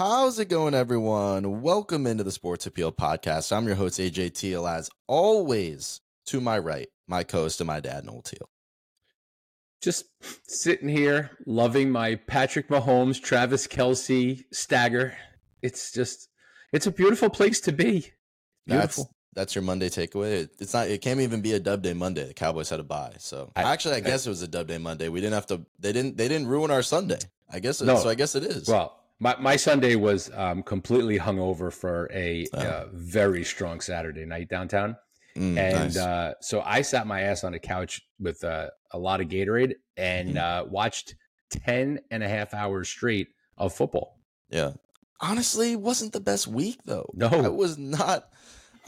[0.00, 1.60] How's it going, everyone?
[1.60, 3.54] Welcome into the Sports Appeal Podcast.
[3.54, 4.66] I'm your host, AJ Teal.
[4.66, 8.48] As always, to my right, my co host and my dad, Noel Teal.
[9.82, 10.06] Just
[10.48, 15.12] sitting here, loving my Patrick Mahomes, Travis Kelce stagger.
[15.60, 16.30] It's just,
[16.72, 18.10] it's a beautiful place to be.
[18.64, 19.04] Beautiful.
[19.04, 20.48] That's, that's your Monday takeaway.
[20.58, 20.88] It's not.
[20.88, 22.26] It can't even be a Dub Day Monday.
[22.26, 24.78] The Cowboys had a bye, so I, actually, I guess it was a Dub Day
[24.78, 25.10] Monday.
[25.10, 25.66] We didn't have to.
[25.78, 26.16] They didn't.
[26.16, 27.18] They didn't ruin our Sunday.
[27.52, 27.82] I guess.
[27.82, 28.66] It, no, so I guess it is.
[28.66, 32.58] Well, my, my Sunday was um, completely hungover for a oh.
[32.58, 34.96] uh, very strong Saturday night downtown.
[35.36, 35.96] Mm, and nice.
[35.96, 39.74] uh, so I sat my ass on a couch with uh, a lot of Gatorade
[39.96, 40.68] and mm.
[40.68, 41.14] watched
[41.50, 44.18] 10 and a half hours straight of football.
[44.48, 44.72] Yeah.
[45.20, 47.10] Honestly, wasn't the best week though.
[47.14, 48.28] No, I was not.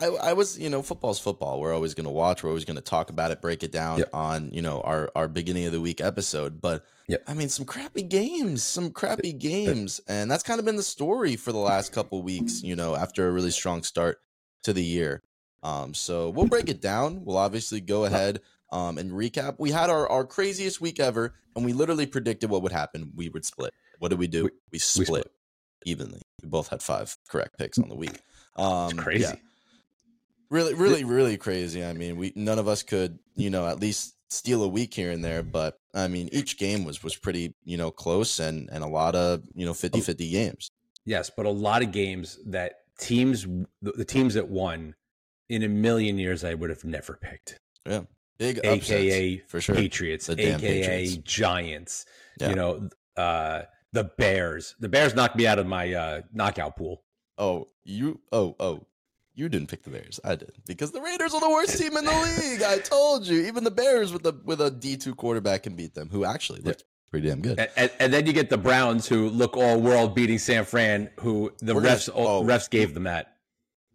[0.02, 1.60] I, I was, you know, football's football.
[1.60, 2.42] We're always going to watch.
[2.42, 4.10] We're always going to talk about it, break it down yep.
[4.12, 6.60] on, you know, our our beginning of the week episode.
[6.60, 7.24] But Yep.
[7.26, 10.00] I mean, some crappy games, some crappy games.
[10.08, 13.28] And that's kind of been the story for the last couple weeks, you know, after
[13.28, 14.18] a really strong start
[14.62, 15.22] to the year.
[15.62, 17.24] Um, so we'll break it down.
[17.24, 19.56] We'll obviously go ahead um, and recap.
[19.58, 23.12] We had our, our craziest week ever, and we literally predicted what would happen.
[23.14, 23.74] We would split.
[23.98, 24.44] What did we do?
[24.44, 25.32] We, we, split, we split,
[25.84, 26.22] evenly.
[26.42, 28.18] We both had five correct picks on the week.
[28.56, 29.24] Um, it's crazy.
[29.24, 29.34] Yeah.
[30.52, 31.82] Really, really, really crazy.
[31.82, 35.10] I mean, we none of us could, you know, at least steal a week here
[35.10, 38.84] and there, but I mean, each game was was pretty, you know, close and and
[38.84, 40.70] a lot of, you know, 50-50 games.
[41.06, 43.46] Yes, but a lot of games that teams
[43.80, 44.94] the teams that won
[45.48, 47.58] in a million years I would have never picked.
[47.86, 48.02] Yeah.
[48.36, 49.74] Big upsets, AKA for sure.
[49.74, 51.16] Patriots, the AKA Patriots.
[51.16, 52.04] Giants.
[52.38, 52.50] Yeah.
[52.50, 53.62] You know, uh
[53.94, 54.74] the Bears.
[54.80, 57.04] The Bears knocked me out of my uh knockout pool.
[57.38, 58.86] Oh, you oh oh
[59.34, 60.20] you didn't pick the Bears.
[60.24, 62.62] I did because the Raiders are the worst team in the league.
[62.62, 63.42] I told you.
[63.46, 66.60] Even the Bears with the with a D two quarterback can beat them, who actually
[66.60, 67.58] looked pretty damn good.
[67.58, 71.10] And, and, and, then you get the Browns, who look all world, beating San Fran,
[71.20, 73.36] who the We're refs gonna, oh, refs gave them that.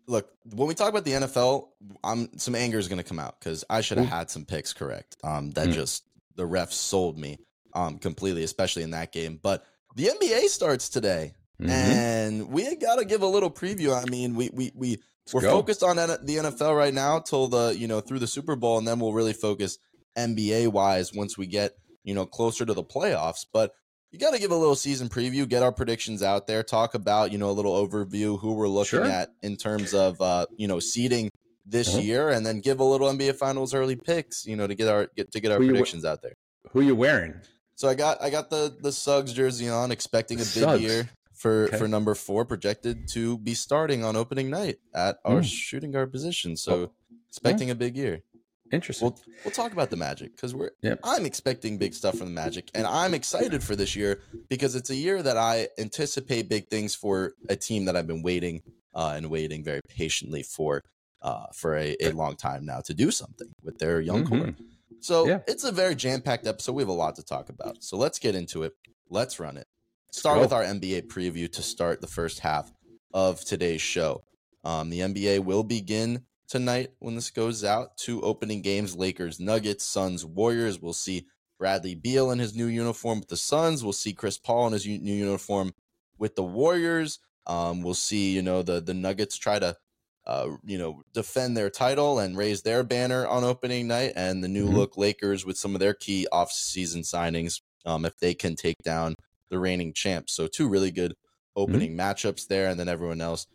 [0.07, 1.67] Look, when we talk about the NFL,
[2.03, 4.71] I'm some anger is going to come out because I should have had some picks
[4.71, 5.17] correct.
[5.23, 5.73] Um, that mm.
[5.73, 6.03] just
[6.35, 7.39] the refs sold me
[7.73, 9.39] um completely, especially in that game.
[9.41, 11.33] But the NBA starts today.
[11.61, 11.71] Mm-hmm.
[11.71, 13.99] And we got to give a little preview.
[13.99, 15.51] I mean, we we we Let's we're go.
[15.51, 18.87] focused on the NFL right now till the you know through the Super Bowl, and
[18.87, 19.77] then we'll really focus
[20.17, 21.73] NBA wise once we get
[22.05, 23.45] you know closer to the playoffs.
[23.51, 23.73] But
[24.11, 27.33] you got to give a little season preview, get our predictions out there, talk about
[27.33, 29.05] you know a little overview who we're looking sure.
[29.05, 31.29] at in terms of uh, you know seeding
[31.65, 31.99] this uh-huh.
[31.99, 35.09] year, and then give a little NBA Finals early picks, you know, to get our
[35.17, 36.35] get to get our who predictions out there.
[36.71, 37.33] Who you wearing?
[37.75, 40.81] So I got I got the the Suggs jersey on, expecting a big Suggs.
[40.81, 41.77] year for okay.
[41.77, 45.45] for number four, projected to be starting on opening night at our mm.
[45.45, 46.57] shooting guard position.
[46.57, 46.91] So oh.
[47.29, 47.73] expecting yeah.
[47.73, 48.23] a big year.
[48.71, 49.07] Interesting.
[49.07, 50.71] We'll, we'll talk about the Magic because we're.
[50.81, 50.99] Yep.
[51.03, 54.89] I'm expecting big stuff from the Magic, and I'm excited for this year because it's
[54.89, 58.61] a year that I anticipate big things for a team that I've been waiting
[58.93, 60.83] uh, and waiting very patiently for
[61.21, 64.39] uh, for a, a, long time now to do something with their young mm-hmm.
[64.39, 64.55] core.
[64.99, 65.39] So yeah.
[65.47, 66.73] it's a very jam packed episode.
[66.73, 67.83] We have a lot to talk about.
[67.83, 68.73] So let's get into it.
[69.09, 69.67] Let's run it
[70.17, 72.71] start with our NBA preview to start the first half
[73.13, 74.23] of today's show.
[74.63, 77.97] Um, the NBA will begin tonight when this goes out.
[77.97, 80.81] Two opening games Lakers, Nuggets, Suns, Warriors.
[80.81, 81.27] We'll see
[81.59, 83.83] Bradley Beal in his new uniform with the Suns.
[83.83, 85.71] We'll see Chris Paul in his new uniform
[86.17, 87.19] with the Warriors.
[87.45, 89.77] Um, we'll see, you know, the, the Nuggets try to,
[90.25, 94.47] uh, you know, defend their title and raise their banner on opening night, and the
[94.47, 94.77] new mm-hmm.
[94.77, 97.61] look Lakers with some of their key off-season signings.
[97.85, 99.15] Um, if they can take down
[99.49, 100.33] the reigning champs.
[100.33, 101.61] So two really good mm-hmm.
[101.61, 101.99] opening mm-hmm.
[101.99, 103.47] matchups there, and then everyone else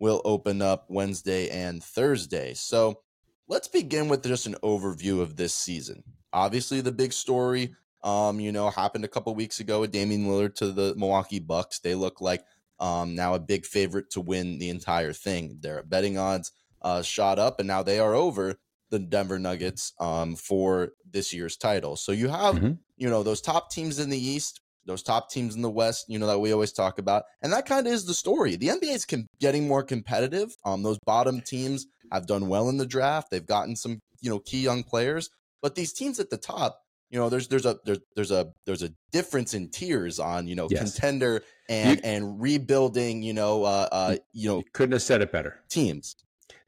[0.00, 2.54] will open up Wednesday and Thursday.
[2.54, 3.00] So
[3.48, 6.04] let's begin with just an overview of this season.
[6.32, 10.54] Obviously, the big story, um, you know, happened a couple weeks ago with Damian Lillard
[10.56, 11.80] to the Milwaukee Bucks.
[11.80, 12.44] They look like
[12.78, 15.58] um, now a big favorite to win the entire thing.
[15.60, 18.58] Their betting odds uh, shot up, and now they are over
[18.90, 21.96] the Denver Nuggets um, for this year's title.
[21.96, 22.72] So you have, mm-hmm.
[22.96, 26.18] you know, those top teams in the East those top teams in the West, you
[26.18, 27.24] know, that we always talk about.
[27.42, 28.56] And that kind of is the story.
[28.56, 30.50] The NBA is com- getting more competitive.
[30.64, 33.30] Um, those bottom teams have done well in the draft.
[33.30, 35.30] They've gotten some, you know, key young players.
[35.62, 36.80] But these teams at the top,
[37.10, 40.54] you know, there's there's a there's there's a there's a difference in tiers on you
[40.54, 40.82] know yes.
[40.82, 43.22] contender and you, and rebuilding.
[43.22, 45.60] You know, uh, uh, you know, couldn't have said it better.
[45.68, 46.16] Teams.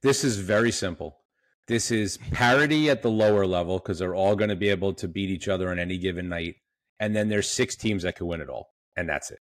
[0.02, 1.18] This is very simple.
[1.66, 5.06] This is parity at the lower level because they're all going to be able to
[5.06, 6.56] beat each other on any given night
[7.00, 9.40] and then there's six teams that could win it all, and that's it.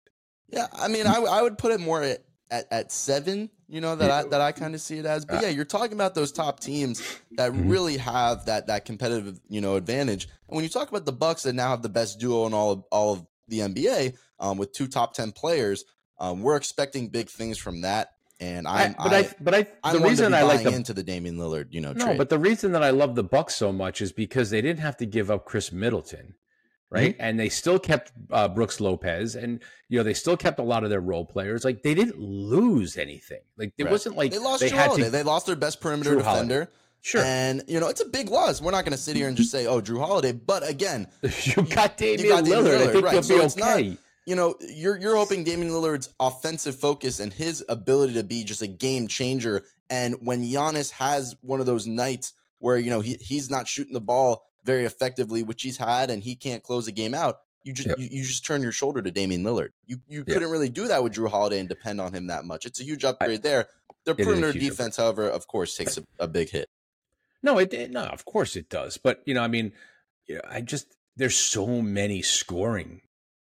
[0.48, 3.50] Yeah, I mean, I, I would put it more at, at, at seven.
[3.66, 5.24] You know that I that I kind of see it as.
[5.24, 7.68] But yeah, you're talking about those top teams that mm-hmm.
[7.68, 10.28] really have that that competitive you know advantage.
[10.48, 12.70] And when you talk about the Bucks that now have the best duo in all
[12.70, 15.84] of all of the NBA um, with two top ten players,
[16.20, 18.10] Um, we're expecting big things from that.
[18.38, 21.02] And I'm, I, but I, but I, I'm the reason I like the, into the
[21.02, 22.18] Damian Lillard, you know, no, trade.
[22.18, 24.98] but the reason that I love the Bucks so much is because they didn't have
[24.98, 26.34] to give up Khris Middleton,
[26.90, 27.12] right?
[27.12, 27.22] Mm-hmm.
[27.22, 30.84] And they still kept uh, Brooks Lopez, and you know they still kept a lot
[30.84, 31.64] of their role players.
[31.64, 33.40] Like they didn't lose anything.
[33.56, 33.92] Like it right.
[33.92, 36.54] wasn't like they lost they Jrue To, they lost their best perimeter Jrue defender.
[36.54, 36.70] Holiday.
[37.02, 37.22] Sure.
[37.22, 38.60] And, you know, it's a big loss.
[38.60, 40.32] We're not going to sit here and just say, oh, Jrue Holiday.
[40.32, 41.06] But again,
[41.44, 42.78] you got Damian, you got Damian Lillard.
[42.78, 42.88] Lillard.
[42.88, 43.12] I think right.
[43.12, 43.88] you'll so be okay.
[43.90, 48.42] Not, you know, you're you're hoping Damian Lillard's offensive focus and his ability to be
[48.42, 49.62] just a game changer.
[49.88, 53.94] And when Giannis has one of those nights where you know he, he's not shooting
[53.94, 57.72] the ball very effectively, which he's had, and he can't close a game out, you
[57.72, 57.98] just yep.
[57.98, 59.70] you, you, just turn your shoulder to Damian Lillard.
[59.86, 60.26] You you yep.
[60.28, 62.64] couldn't really do that with Jrue Holiday and depend on him that much.
[62.64, 63.68] It's a huge upgrade I, there.
[64.04, 65.16] Their perimeter defense, upgrade.
[65.16, 66.68] however, of course, takes a, a big hit.
[67.42, 67.90] No, it, did.
[67.90, 68.98] no, of course it does.
[68.98, 69.72] But you know, I mean,
[70.48, 70.86] I just
[71.16, 73.00] there's so many scoring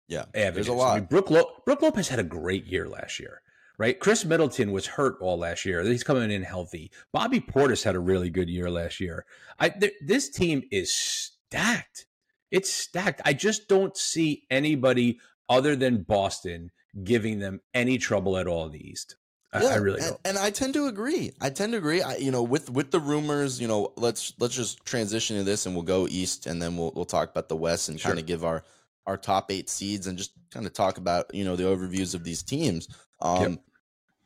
[0.08, 0.66] yeah, avenues.
[0.66, 0.96] There's a lot.
[0.96, 3.40] I mean, Brook, Lo- Brook Lopez had a great year last year,
[3.80, 3.98] right?
[3.98, 5.82] Khris Middleton was hurt all last year.
[5.82, 6.90] He's coming in healthy.
[7.14, 9.24] Bobby Portis had a really good year last year.
[9.58, 12.04] I th- this team is stacked.
[12.50, 13.22] It's stacked.
[13.24, 15.18] I just don't see anybody
[15.48, 16.70] other than Boston
[17.04, 19.16] giving them any trouble at all in the East.
[19.50, 20.20] I, yeah, I really and, don't.
[20.26, 21.32] And I tend to agree.
[21.40, 22.02] I tend to agree.
[22.02, 25.64] I, you know, with with the rumors, you know, let's let's just transition to this,
[25.64, 28.10] and we'll go east, and then we'll we'll talk about the West and sure.
[28.10, 28.62] kind of give our
[29.06, 32.24] our top eight seeds and just kind of talk about you know the overviews of
[32.24, 32.86] these teams.
[33.22, 33.60] Um, yep.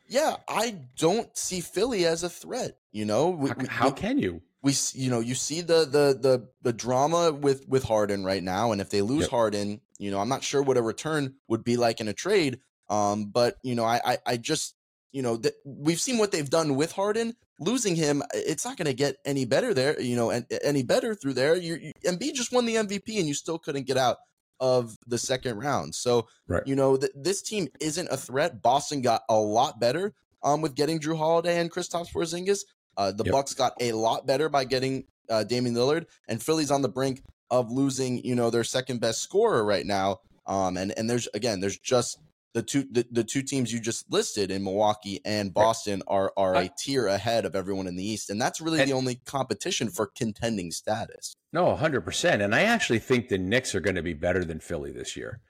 [0.07, 2.77] Yeah, I don't see Philly as a threat.
[2.91, 4.41] You know, we, how, how we, can you?
[4.61, 8.71] We you know you see the the the the drama with with Harden right now,
[8.71, 9.29] and if they lose yep.
[9.29, 12.59] Harden, you know I'm not sure what a return would be like in a trade.
[12.89, 14.75] Um, but you know I I, I just
[15.11, 17.35] you know th- we've seen what they've done with Harden.
[17.59, 19.99] Losing him, it's not going to get any better there.
[20.01, 21.55] You know, and any better through there.
[21.55, 24.17] You, you Embiid just won the MVP, and you still couldn't get out
[24.59, 25.95] of the second round.
[25.95, 26.63] So, right.
[26.65, 28.61] you know, th- this team isn't a threat.
[28.61, 30.13] Boston got a lot better
[30.43, 32.61] um, with getting Jrue Holiday and Kristaps Porzingis.
[32.97, 33.33] Uh, the yep.
[33.33, 37.21] Bucks got a lot better by getting uh, Damian Lillard, and Philly's on the brink
[37.49, 40.19] of losing, you know, their second best scorer right now.
[40.47, 42.19] Um, and and there's again, there's just
[42.55, 46.55] the two the, the two teams you just listed in Milwaukee and Boston are are
[46.55, 49.89] a tier ahead of everyone in the East, and that's really and, the only competition
[49.89, 51.35] for contending status.
[51.51, 52.41] No, hundred percent.
[52.41, 55.41] And I actually think the Knicks are going to be better than Philly this year.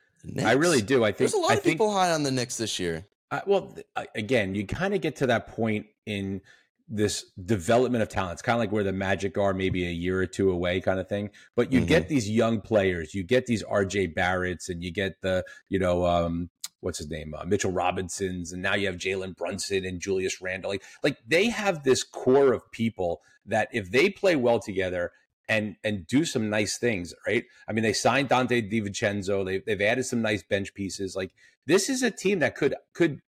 [0.44, 1.04] I really do.
[1.04, 3.06] I think there's a lot I of think, people high on the Knicks this year.
[3.30, 3.76] Uh, well,
[4.16, 6.42] again, you kind of get to that point in
[6.88, 8.34] this development of talent.
[8.34, 11.00] It's kind of like where the Magic are, maybe a year or two away, kind
[11.00, 11.30] of thing.
[11.56, 11.88] But you mm-hmm.
[11.88, 14.08] get these young players, you get these R.J.
[14.08, 16.50] Barrett's, and you get the you know um,
[16.86, 20.70] what's his name, uh, Mitchell Robinsons, and now you have Jalen Brunson and Julius Randle.
[20.70, 25.12] Like, like they have this core of people that if they play well together
[25.50, 27.44] and and do some nice things, right?
[27.68, 29.44] I mean, they signed Donte DiVincenzo.
[29.44, 31.16] They they've added some nice bench pieces.
[31.16, 31.32] Like
[31.66, 33.22] this is a team that could could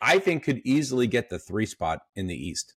[0.00, 2.74] I think could easily get the three spot in the East.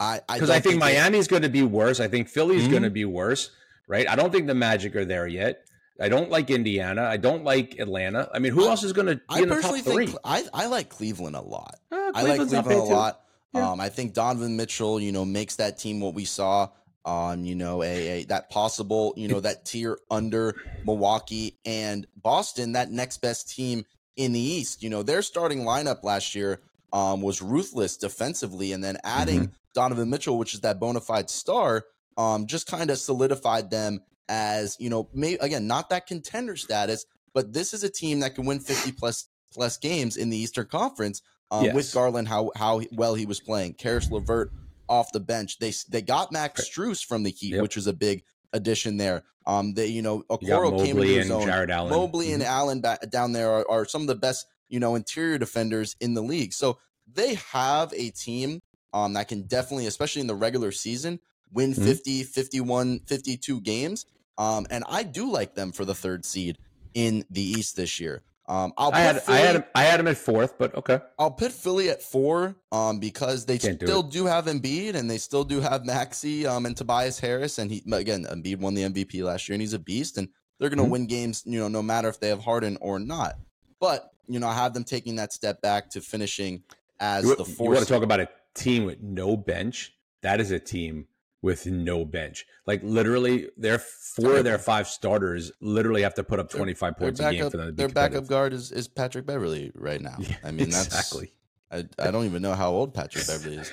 [0.00, 2.00] I because I, I, think, think Miami's going to be worse.
[2.00, 2.70] I think Philly's mm-hmm.
[2.70, 3.50] going to be worse.
[3.86, 4.08] Right?
[4.08, 5.64] I don't think the Magic are there yet.
[6.00, 7.02] I don't like Indiana.
[7.02, 8.30] I don't like Atlanta.
[8.32, 10.06] I mean, who else is going to be I in the top three?
[10.06, 11.76] Think, I, I like Cleveland a lot.
[11.90, 13.20] Uh, I like Cleveland a lot.
[13.54, 13.70] Yeah.
[13.70, 16.68] Um, I think Donovan Mitchell, you know, makes that team what we saw
[17.04, 20.54] on, you know, a, a that possible, you know, that tier under
[20.84, 23.84] Milwaukee and Boston, that next best team
[24.16, 24.82] in the East.
[24.82, 26.60] You know, their starting lineup last year
[26.92, 29.52] um, was ruthless defensively, and then adding mm-hmm.
[29.74, 31.84] Donovan Mitchell, which is that bona fide star,
[32.16, 37.06] um, just kind of solidified them as you know, may, again, not that contender status,
[37.34, 40.66] but this is a team that can win 50 plus plus games in the Eastern
[40.66, 41.74] Conference um, yes.
[41.74, 42.28] with Garland.
[42.28, 44.52] How how well he was playing, Caris LeVert
[44.88, 45.58] off the bench.
[45.58, 47.62] They they got Max Strus from the Heat, yep.
[47.62, 49.24] which was a big addition there.
[49.46, 51.46] Um, they you know Okoro came into his own.
[51.46, 51.90] Jarrett Allen.
[51.92, 52.34] Mobley mm-hmm.
[52.34, 55.96] and Allen back, down there are, are some of the best you know interior defenders
[56.00, 56.52] in the league.
[56.52, 56.78] So
[57.10, 58.60] they have a team
[58.92, 61.20] um, that can definitely, especially in the regular season,
[61.52, 61.84] win mm-hmm.
[61.84, 64.06] 50, 51, 52 games.
[64.38, 66.58] Um, and I do like them for the third seed
[66.94, 68.22] in the East this year.
[68.48, 71.00] Um, I'll I had Philly, I had him, I had him at fourth, but okay.
[71.18, 75.10] I'll put Philly at four, um, because they Can't still do, do, have Embiid and
[75.10, 78.84] they still do have Maxey, um, and Tobias Harris, and he again Embiid won the
[78.84, 80.92] MVP last year and he's a beast, and they're going to mm-hmm.
[80.92, 83.34] win games, you know, no matter if they have Harden or not.
[83.80, 86.62] But you know, I have them taking that step back to finishing
[87.00, 87.68] as you, the fourth.
[87.68, 89.94] You want to talk about a team with no bench?
[90.22, 91.06] That is a team
[91.42, 92.46] with no bench.
[92.66, 96.96] Like literally, their four of their five starters literally have to put up twenty five
[96.96, 97.68] points a game for them.
[97.68, 100.16] To their backup guard is, is Patrick Beverley right now.
[100.18, 101.32] Yeah, I mean, that's exactly.
[101.70, 103.70] I, I don't even know how old Patrick Beverley is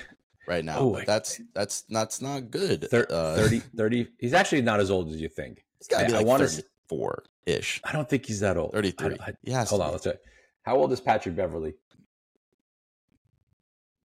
[0.47, 0.77] right now.
[0.79, 2.89] Oh, but that's that's that's not good.
[2.89, 5.63] Thir- uh, 30, 30, He's actually not as old as you think.
[5.79, 7.81] He's got to be like I, 34 ish.
[7.83, 8.73] I don't think he's that old.
[8.73, 9.17] 33.
[9.19, 9.69] I, I, yes.
[9.69, 9.91] Hold on.
[9.91, 10.15] Let's say.
[10.63, 11.35] How old is Patrick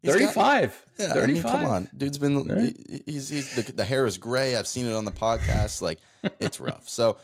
[0.02, 0.26] Beverley?
[0.26, 0.86] 35.
[0.98, 1.22] Got, yeah, 35.
[1.22, 1.88] I mean, come on.
[1.96, 3.02] Dude's been, right.
[3.06, 4.56] he's, he's the, the, hair is gray.
[4.56, 5.82] I've seen it on the podcast.
[5.82, 5.98] Like,
[6.40, 6.88] it's rough.
[6.88, 7.18] So,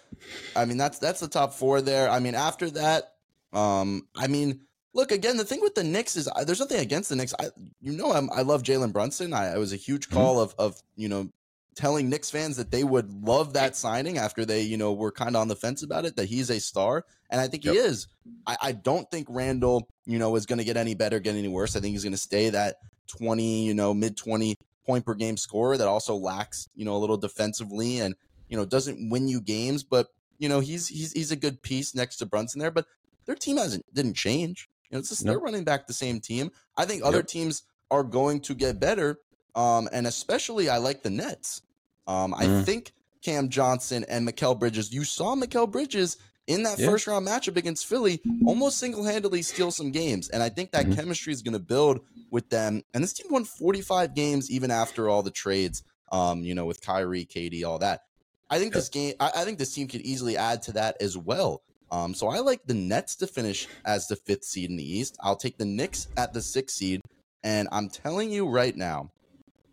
[0.57, 2.11] I mean, that's, that's the top four there.
[2.11, 3.15] I mean, after that,
[3.53, 4.61] um, I mean,
[4.95, 5.37] look again.
[5.37, 7.35] The thing with the Knicks is there's nothing against the Knicks.
[7.39, 7.51] I,
[7.81, 9.33] you know, I'm, i love Jalen Brunson.
[9.33, 10.17] I, I, was a huge mm-hmm.
[10.17, 10.61] call mm-hmm.
[10.61, 11.29] of, of, you know,
[11.75, 15.37] telling Knicks fans that they would love that signing after they, you know, were kind
[15.37, 17.05] of on the fence about it, that he's a star.
[17.31, 17.75] And I think yep.
[17.75, 18.07] he is.
[18.47, 21.49] I, I, don't think Randle, you know, is going to get any better, get any
[21.49, 21.77] worse.
[21.77, 22.77] I think he's going to stay that
[23.09, 24.57] 20, you know, mid 20
[24.87, 28.15] point per game scorer that also lacks, you know, a little defensively and,
[28.49, 30.09] you know, doesn't win you games, but
[30.39, 32.87] you know, he's he's he's a good piece next to Brunson there, but
[33.27, 34.69] their team hasn't didn't change.
[34.91, 35.35] You know, it's just nope.
[35.35, 36.51] they're running back the same team.
[36.77, 37.27] I think other yep.
[37.27, 39.19] teams are going to get better.
[39.55, 41.63] Um, and especially I like the Nets.
[42.07, 42.39] Um, mm.
[42.39, 42.63] I mm-hmm.
[42.63, 42.93] think
[43.23, 44.93] Cam Johnson and Mikal Bridges.
[44.93, 46.87] You saw Mikal Bridges in that yeah.
[46.87, 50.29] first round matchup against Philly almost single handedly steal some games.
[50.29, 50.95] And I think that mm-hmm.
[50.95, 52.83] chemistry is going to build with them.
[52.93, 55.83] And this team won 45 games even after all the trades,
[56.13, 58.03] um, you know, with Kyrie, KD, all that.
[58.51, 61.17] I think this game, I, I, think this team could easily add to that as
[61.17, 61.63] well.
[61.91, 65.17] Um, so I like the Nets to finish as the fifth seed in the East.
[65.21, 67.01] I'll take the Knicks at the sixth seed.
[67.43, 69.11] And I'm telling you right now,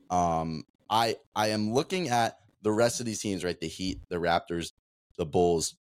[0.09, 3.59] um, I I am looking at the rest of these teams, right?
[3.59, 4.73] The Heat, the Raptors,
[5.17, 5.75] the Bulls,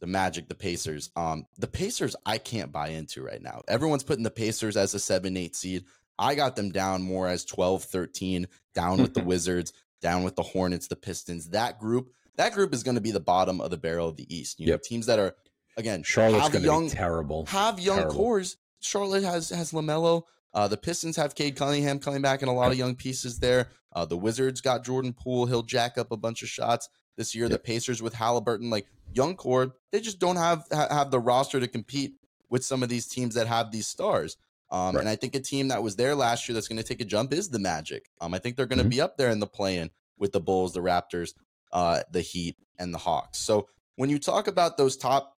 [0.00, 1.10] the Magic, the Pacers.
[1.16, 3.62] Um, the Pacers I can't buy into right now.
[3.68, 5.84] Everyone's putting the Pacers as a 7-8 seed.
[6.18, 10.42] I got them down more as 12, 13, down with the Wizards, down with the
[10.42, 11.50] Hornets, the Pistons.
[11.50, 14.34] That group, that group is going to be the bottom of the barrel of the
[14.34, 14.60] East.
[14.60, 14.74] You yep.
[14.74, 15.34] know, teams that are
[15.76, 17.46] again Charlotte's going to be terrible.
[17.46, 18.14] Have young terrible.
[18.14, 18.56] cores.
[18.80, 20.22] Charlotte has has LaMelo.
[20.54, 23.68] Uh, the Pistons have Cade Cunningham coming back and a lot of young pieces there.
[23.92, 25.44] Uh, the Wizards got Jordan Poole.
[25.44, 27.44] He'll jack up a bunch of shots this year.
[27.44, 27.52] Yep.
[27.52, 31.66] The Pacers with Halliburton, like young core, they just don't have have the roster to
[31.66, 32.14] compete
[32.48, 34.36] with some of these teams that have these stars.
[34.70, 35.00] Um, right.
[35.00, 37.04] And I think a team that was there last year that's going to take a
[37.04, 38.10] jump is the Magic.
[38.20, 38.90] Um, I think they're going to mm-hmm.
[38.90, 41.34] be up there in the play-in with the Bulls, the Raptors,
[41.72, 43.38] uh, the Heat, and the Hawks.
[43.38, 45.36] So when you talk about those top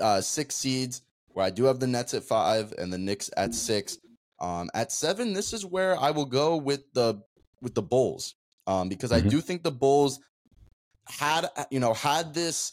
[0.00, 3.54] uh, six seeds, where I do have the Nets at five and the Knicks at
[3.54, 3.98] six,
[4.40, 7.22] um, at seven, this is where I will go with the
[7.60, 8.34] with the Bulls
[8.66, 9.26] um, because mm-hmm.
[9.26, 10.20] I do think the Bulls
[11.08, 12.72] had you know had this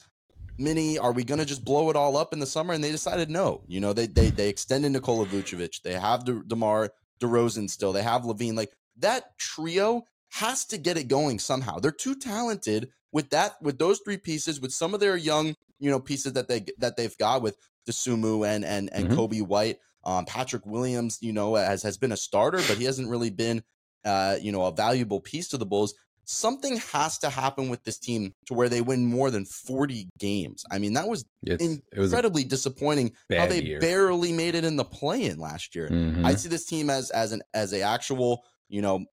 [0.58, 2.74] mini are we going to just blow it all up in the summer?
[2.74, 6.44] And they decided no you know they they they extended Nikola Vucevic they have De-
[6.44, 11.80] DeMar DeRozan still they have LaVine like that trio has to get it going somehow.
[11.80, 15.90] They're too talented with that with those three pieces with some of their young you
[15.90, 19.20] know pieces that they that they've got with Dosunmu and and and mm-hmm.
[19.20, 19.78] Coby White.
[20.04, 23.64] Um, Patrick Williams you know has has been a starter but he hasn't really been
[24.04, 27.98] uh, you know a valuable piece to the Bulls something has to happen with this
[27.98, 30.64] team to where they win more than 40 games.
[30.72, 33.80] I mean, that was it's, incredibly was disappointing how they year.
[33.80, 35.90] barely made it in the play-in last year.
[35.90, 36.26] Mm-hmm.
[36.26, 39.06] I see this team as as an as a actual, you know,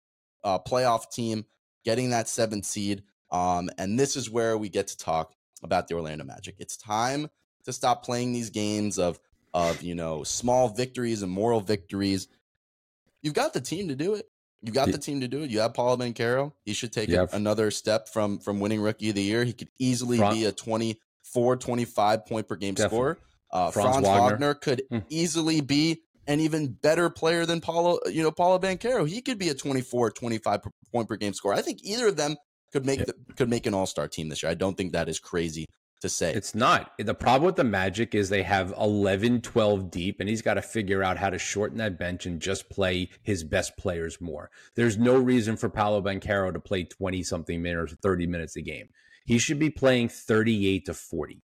[0.44, 1.44] uh, playoff team
[1.84, 3.02] getting that seventh seed.
[3.30, 6.56] Um, and this is where we get to talk about the Orlando Magic.
[6.58, 7.28] It's time
[7.64, 9.18] to stop playing these games of
[9.54, 12.28] of you know small victories and moral victories.
[13.22, 14.26] You've got the team to do it.
[14.62, 15.50] You got the team to do it.
[15.50, 16.52] You have Paolo Banchero.
[16.64, 17.26] He should take yeah.
[17.32, 19.44] another step from from winning rookie of the year.
[19.44, 22.96] He could easily be a 24, 25 point per game Definitely.
[22.96, 23.18] scorer.
[23.50, 24.30] Uh, Franz, Franz Wagner.
[24.30, 24.54] Wagner.
[24.54, 24.98] could hmm.
[25.08, 29.06] easily be an even better player than Paolo, you know, Paolo Banchero.
[29.06, 30.60] He could be a 24, 25
[30.92, 31.54] point per game scorer.
[31.54, 32.36] I think either of them
[32.72, 33.06] could make yeah.
[33.06, 34.50] the, could make an all-star team this year.
[34.50, 35.66] I don't think that is crazy
[36.02, 36.32] to say.
[36.32, 36.92] It's not.
[36.98, 40.62] The problem with the Magic is they have 11, 12 deep, and he's got to
[40.62, 44.50] figure out how to shorten that bench and just play his best players more.
[44.76, 48.62] There's no reason for Paolo Banchero to play 20 something minutes or 30 minutes a
[48.62, 48.88] game.
[49.24, 51.42] He should be playing 38 to 40.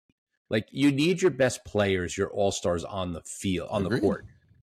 [0.49, 3.97] Like you need your best players, your all stars on the field, on Agreed.
[3.97, 4.27] the court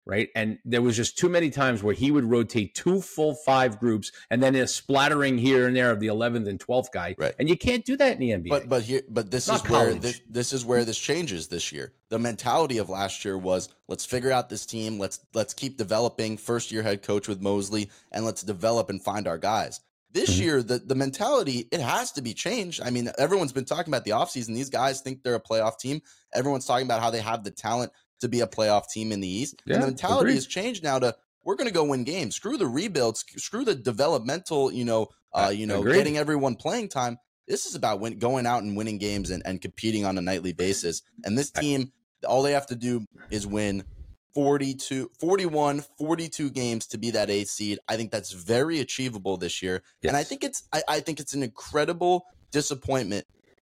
[0.06, 0.30] right?
[0.36, 4.12] And there was just too many times where he would rotate two full five groups
[4.30, 7.16] and then a splattering here and there of the 11th and 12th guy.
[7.18, 7.34] Right.
[7.40, 8.50] And you can't do that in the NBA.
[8.50, 11.94] But but here but this is where this, this is where this changes this year.
[12.10, 16.38] The mentality of last year was let's figure out this team, let's let's keep developing
[16.38, 19.82] first year head coach with Mosley and let's develop and find our guys.
[20.16, 20.44] This mm-hmm.
[20.44, 22.82] year, the, the mentality, it has to be changed.
[22.82, 24.56] I mean, everyone's been talking about the offseason.
[24.56, 26.02] These guys think they're a playoff team.
[26.34, 27.92] Everyone's talking about how they have the talent
[28.22, 29.62] to be a playoff team in the East.
[29.66, 30.36] Yeah, and the mentality agreed.
[30.36, 32.36] has changed now to we're going to go win games.
[32.36, 33.24] Screw the rebuilds.
[33.38, 34.72] Screw the developmental.
[34.72, 35.96] You know, uh, you know, agreed.
[35.96, 37.18] getting everyone playing time.
[37.48, 40.52] This is about win- going out and winning games and, and competing on a nightly
[40.52, 41.04] basis.
[41.24, 41.92] And this team,
[42.28, 43.84] all they have to do is win
[44.34, 47.78] 42, 41, 42 games to be that A seed.
[47.88, 49.84] I think that's very achievable this year.
[50.02, 50.10] Yes.
[50.10, 53.26] And I think it's I, I think it's an incredible disappointment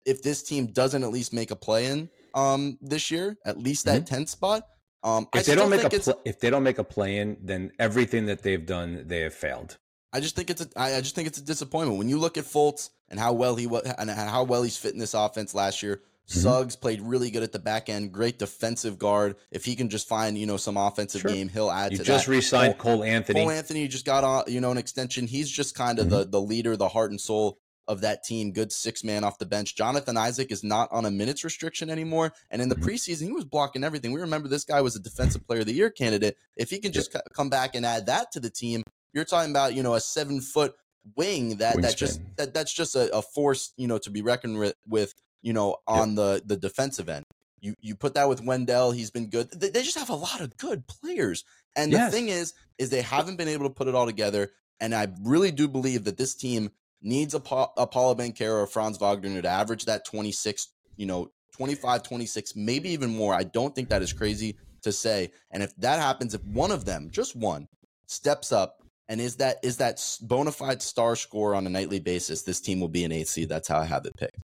[0.05, 3.86] if this team doesn't at least make a play in um, this year, at least
[3.86, 4.15] that mm-hmm.
[4.15, 4.63] 10th spot.
[5.03, 7.38] Um, if I they don't make a pl- if they don't make a play in,
[7.41, 9.77] then everything that they've done, they have failed.
[10.12, 12.43] I just think it's a I just think it's a disappointment when you look at
[12.43, 15.81] Fultz and how well he was and how well he's fit in this offense last
[15.83, 16.01] year.
[16.27, 16.39] Mm-hmm.
[16.41, 19.36] Suggs played really good at the back end, great defensive guard.
[19.51, 21.31] If he can just find you know some offensive sure.
[21.31, 22.31] game, he'll add you to just that.
[22.31, 23.39] re-signed Cole, Cole, Anthony.
[23.39, 25.27] Cole Anthony just got you know an extension.
[25.27, 26.15] He's just kind of mm-hmm.
[26.15, 27.57] the the leader, the heart and soul
[27.89, 28.53] of that team.
[28.53, 29.75] Good six man off the bench.
[29.75, 32.86] Jonathan Isaac is not on a minutes restriction anymore, and in the mm-hmm.
[32.86, 34.13] preseason he was blocking everything.
[34.13, 36.38] We remember this guy was a defensive player of the year candidate.
[36.55, 39.51] If he can just c- come back and add that to the team, you're talking
[39.51, 40.75] about you know a seven foot
[41.17, 41.81] wing that Wingspan.
[41.81, 45.13] that just that that's just a, a force you know to be reckoned with, with
[45.41, 46.15] you know, on yep.
[46.15, 47.25] the the defensive end.
[47.62, 49.50] You you put that with Wendell, he's been good.
[49.51, 51.43] They, they just have a lot of good players.
[51.75, 52.12] And yes.
[52.12, 54.51] the thing is, is they haven't been able to put it all together.
[54.79, 58.98] And I really do believe that this team needs a, pa- a Banchero or Franz
[58.98, 63.34] Wagner to average that 26, you know, 25, 26, maybe even more.
[63.34, 65.32] I don't think that is crazy to say.
[65.51, 67.68] And if that happens, if one of them, just one,
[68.08, 68.79] steps up
[69.10, 72.79] and is that is that bona fide star score on a nightly basis, this team
[72.79, 73.50] will be an eighth seed.
[73.50, 74.38] That's how I have it picked.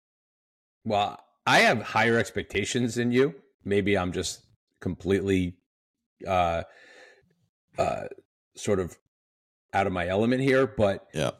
[0.86, 3.36] Well, I have higher expectations than you.
[3.66, 4.46] Maybe I'm just
[4.80, 5.56] completely
[6.26, 6.64] uh
[7.78, 8.06] uh
[8.56, 8.98] sort of
[9.74, 11.32] out of my element here, but yeah.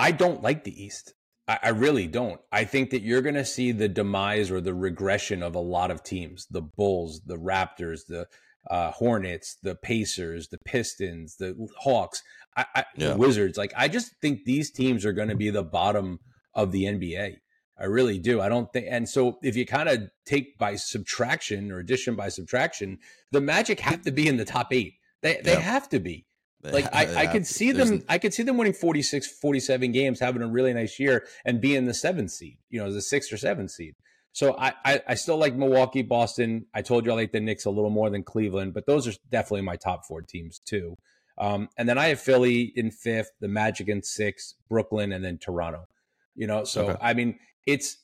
[0.00, 1.12] I don't like the East.
[1.46, 2.40] I, I really don't.
[2.50, 6.02] I think that you're gonna see the demise or the regression of a lot of
[6.02, 6.46] teams.
[6.50, 8.26] The Bulls, the Raptors, the
[8.70, 12.22] uh, Hornets, the Pacers, the Pistons, the Hawks,
[12.56, 13.10] I, I, yeah.
[13.10, 13.58] the Wizards.
[13.58, 16.18] Like I just think these teams are going to be the bottom
[16.54, 17.36] of the NBA.
[17.78, 18.40] I really do.
[18.40, 22.28] I don't think, and so if you kind of take by subtraction or addition by
[22.28, 22.98] subtraction,
[23.32, 24.94] the Magic have to be in the top eight.
[25.22, 25.60] They they yeah.
[25.60, 26.26] have to be.
[26.62, 30.42] Like I, I could see them I could see them winning 46 47 games having
[30.42, 33.70] a really nice year and being the seventh seed you know the sixth or seventh
[33.70, 33.94] seed.
[34.32, 36.66] So I, I, I still like Milwaukee Boston.
[36.72, 39.12] I told you I like the Knicks a little more than Cleveland but those are
[39.30, 40.96] definitely my top four teams too.
[41.38, 45.38] Um, and then I have Philly in fifth the Magic in sixth Brooklyn and then
[45.38, 45.86] Toronto
[46.34, 46.64] you know?
[46.64, 46.98] So okay.
[47.00, 47.96] I mean it's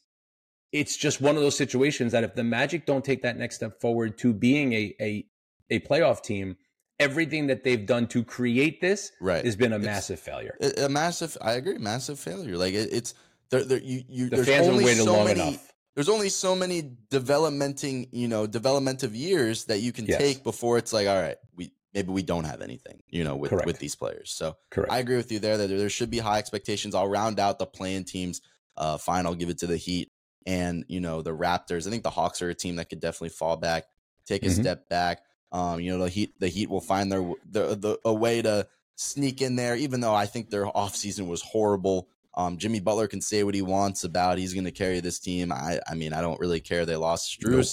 [0.72, 3.80] it's just one of those situations that if the Magic don't take that next step
[3.80, 5.26] forward to being a a,
[5.70, 6.56] a playoff team,
[6.98, 9.44] everything that they've done to create this right.
[9.44, 10.56] has been a it's, massive failure.
[10.78, 12.56] A, massive, I agree, massive failure.
[12.56, 13.14] Like it, it's
[13.50, 14.28] there, there, you, you.
[14.28, 15.72] The fans have waited so long many, enough.
[15.94, 20.18] There's only so many developmenting, you know, development of years that you can yes.
[20.18, 23.50] take before it's like, all right, we maybe we don't have anything, you know, with
[23.50, 23.66] Correct.
[23.66, 24.30] with these players.
[24.30, 24.92] So Correct.
[24.92, 26.94] I agree with you there that there should be high expectations.
[26.94, 28.40] I'll round out the playing teams
[28.76, 30.10] uh, fine, I'll give it to the Heat
[30.46, 31.86] and you know the Raptors.
[31.86, 33.84] I think the Hawks are a team that could definitely fall back,
[34.26, 34.60] take a mm-hmm.
[34.60, 35.20] step back.
[35.56, 38.68] Um, you know the Heat, the Heat will find their the, the a way to
[38.96, 42.08] sneak in there, even though I think their offseason was horrible.
[42.34, 45.50] Um, Jimmy Butler can say what he wants about he's going to carry this team.
[45.50, 46.84] I, I mean, I don't really care.
[46.84, 47.38] They lost.
[47.42, 47.64] Nope.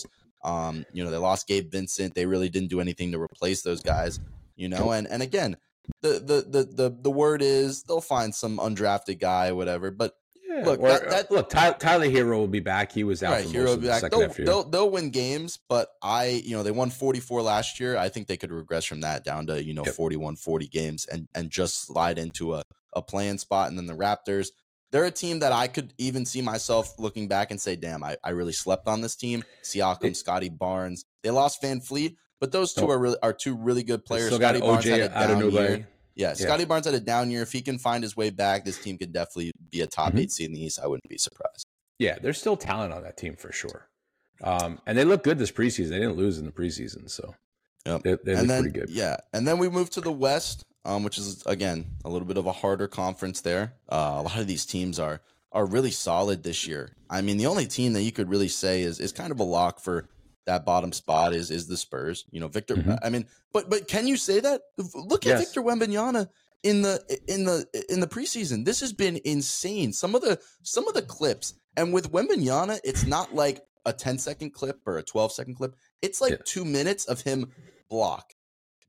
[0.46, 2.16] Um, you know, they lost Gabe Vincent.
[2.16, 4.22] They really didn't do anything to replace those guys.
[4.56, 5.58] You know, and and again,
[6.02, 9.92] the the the the the word is they'll find some undrafted guy, whatever.
[9.92, 10.16] But
[10.54, 12.92] yeah, look, or, that, that, look, Tyler, Tyler Herro will be back.
[12.92, 13.32] He was out.
[13.32, 14.04] Right, Herro will be back.
[14.10, 17.98] They'll, they'll, they'll, win games, but I, you know, they won 44 last year.
[17.98, 19.96] I think they could regress from that down to you know yep.
[19.96, 22.64] 41, 40 games, and and just slide into a
[22.96, 23.70] a playing spot.
[23.70, 24.50] And then the Raptors,
[24.92, 28.18] they're a team that I could even see myself looking back and say, damn, I,
[28.24, 29.44] I really slept on this team.
[29.64, 31.06] Siakam, it, Scottie Barnes.
[31.24, 34.28] They lost VanVleet, but those two are really are two really good players.
[34.28, 35.88] Still got OJ Barnes had a down year.
[36.16, 36.68] Yeah, Scotty yeah.
[36.68, 37.42] Barnes had a down year.
[37.42, 40.20] If he can find his way back, this team could definitely be a top mm-hmm.
[40.20, 40.80] eight seed in the East.
[40.82, 41.66] I wouldn't be surprised.
[42.00, 43.88] Yeah, there's still talent on that team for sure.
[44.44, 45.90] Um, and they look good this preseason.
[45.90, 47.34] They didn't lose in the preseason, so
[47.86, 48.04] yep.
[48.04, 48.90] they, they look then, pretty good.
[48.90, 52.38] Yeah, and then we move to the West, um, which is again a little bit
[52.38, 53.42] of a harder conference.
[53.42, 55.22] There, uh, a lot of these teams are
[55.52, 56.92] are really solid this year.
[57.10, 59.44] I mean, the only team that you could really say is is kind of a
[59.44, 60.10] lock for
[60.46, 62.26] that bottom spot is is the Spurs.
[62.32, 62.76] You know, Victor.
[62.76, 62.96] Mm-hmm.
[63.04, 64.62] I mean, but but can you say that?
[64.96, 65.40] Look at yes.
[65.40, 66.28] Victor Wembanyama
[66.64, 68.66] in the in the in the preseason.
[68.66, 69.94] This has been insane.
[69.94, 74.18] Some of the some of the clips, and with Wembanyama, it's not like a 10
[74.18, 75.76] second clip or a 12 second clip.
[76.02, 76.38] It's like yeah.
[76.46, 77.52] two minutes of him
[77.90, 78.34] block,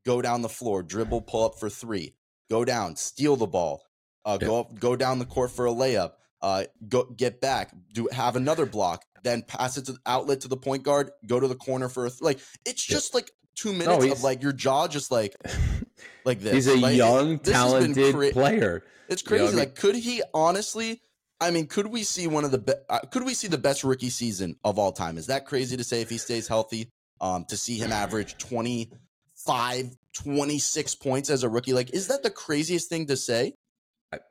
[0.07, 2.15] go down the floor, dribble, pull up for three,
[2.49, 3.83] go down, steal the ball,
[4.25, 4.47] uh, yeah.
[4.47, 6.13] go up, go down the court for a layup,
[6.43, 10.49] uh, go get back, do have another block, then pass it to the outlet to
[10.49, 12.39] the point guard, go to the corner for a th- like.
[12.65, 13.19] It's just yeah.
[13.19, 15.35] like two minutes no, of like your jaw just like
[16.25, 16.53] like this.
[16.53, 18.85] He's a like, young, talented cra- player.
[19.09, 19.45] It's crazy.
[19.45, 21.01] You know, like, could he honestly?
[21.41, 23.83] I mean, could we see one of the be- uh, could we see the best
[23.83, 25.19] rookie season of all time?
[25.19, 26.89] Is that crazy to say if he stays healthy?
[27.21, 32.31] Um, to see him average 25, 26 points as a rookie, like, is that the
[32.31, 33.55] craziest thing to say?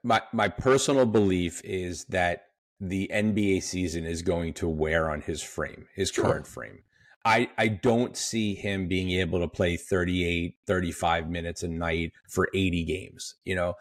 [0.04, 2.46] my my personal belief is that
[2.80, 6.26] the NBA season is going to wear on his frame, his sure.
[6.26, 6.80] current frame.
[7.26, 12.50] I, I don't see him being able to play 38, 35 minutes a night for
[12.54, 13.36] 80 games.
[13.46, 13.76] You know,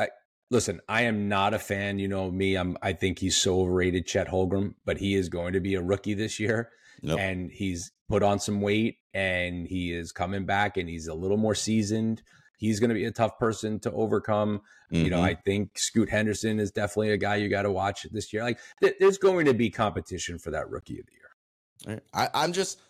[0.00, 0.08] I,
[0.50, 2.00] listen, I am not a fan.
[2.00, 5.52] You know me, I'm, I think he's so overrated, Chet Holmgren, but he is going
[5.52, 6.70] to be a rookie this year.
[7.02, 7.20] Nope.
[7.20, 11.36] And he's put on some weight and he is coming back and he's a little
[11.36, 12.22] more seasoned.
[12.62, 14.60] He's going to be a tough person to overcome.
[14.92, 15.04] Mm-hmm.
[15.04, 15.24] You know, mm-hmm.
[15.24, 18.44] I think Scoot Henderson is definitely a guy you got to watch this year.
[18.44, 22.02] Like, th- there's going to be competition for that rookie of the year.
[22.14, 22.80] I, I'm just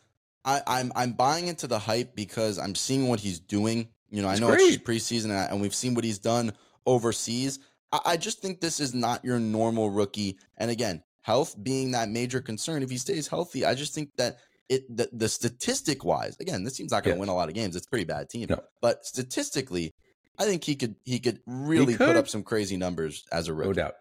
[0.44, 3.88] I, I'm I'm buying into the hype because I'm seeing what he's doing.
[4.10, 4.60] You know, I know great.
[4.60, 6.52] it's preseason and we've seen what he's done
[6.84, 7.60] overseas.
[7.92, 10.38] I, I just think this is not your normal rookie.
[10.58, 12.82] And again, health being that major concern.
[12.82, 14.36] If he stays healthy, I just think that
[14.72, 17.54] it the, the statistic wise, again, this team's not going to win a lot of
[17.54, 17.76] games.
[17.76, 18.60] It's a pretty bad team, no.
[18.80, 19.92] but statistically,
[20.38, 22.06] I think he could he could really he could.
[22.08, 23.68] put up some crazy numbers as a rookie.
[23.68, 23.94] No doubt,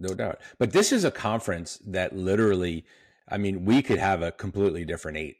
[0.00, 0.40] no doubt.
[0.58, 2.84] But this is a conference that literally
[3.28, 5.36] I mean, we could have a completely different eight.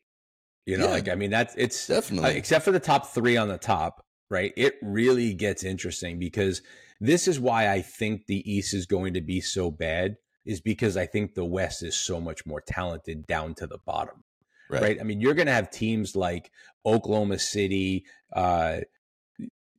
[0.67, 3.37] You know, yeah, like I mean, that's it's definitely uh, except for the top three
[3.37, 4.53] on the top, right?
[4.57, 6.63] It really gets interesting because
[7.01, 10.17] this is why I think the East is going to be so bad,
[10.47, 14.25] is because I think the West is so much more talented down to the bottom.
[14.71, 14.83] Right.
[14.83, 15.01] right?
[15.01, 16.51] I mean, you're going to have teams like
[16.87, 18.79] Oklahoma City, uh,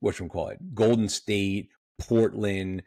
[0.00, 0.74] what should we call it?
[0.74, 2.82] Golden State, Portland,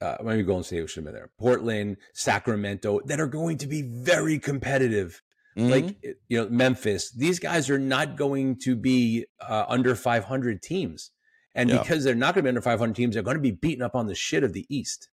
[0.00, 1.30] uh, maybe Golden State should have been there.
[1.38, 5.22] Portland, Sacramento, that are going to be very competitive.
[5.56, 5.70] Mm-hmm.
[5.70, 7.12] Like you know, Memphis.
[7.12, 11.10] These guys are not going to be uh, under 500 teams,
[11.54, 11.82] and yeah.
[11.82, 13.94] because they're not going to be under 500 teams, they're going to be beaten up
[13.94, 15.10] on the shit of the East.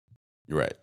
[0.46, 0.74] You're right.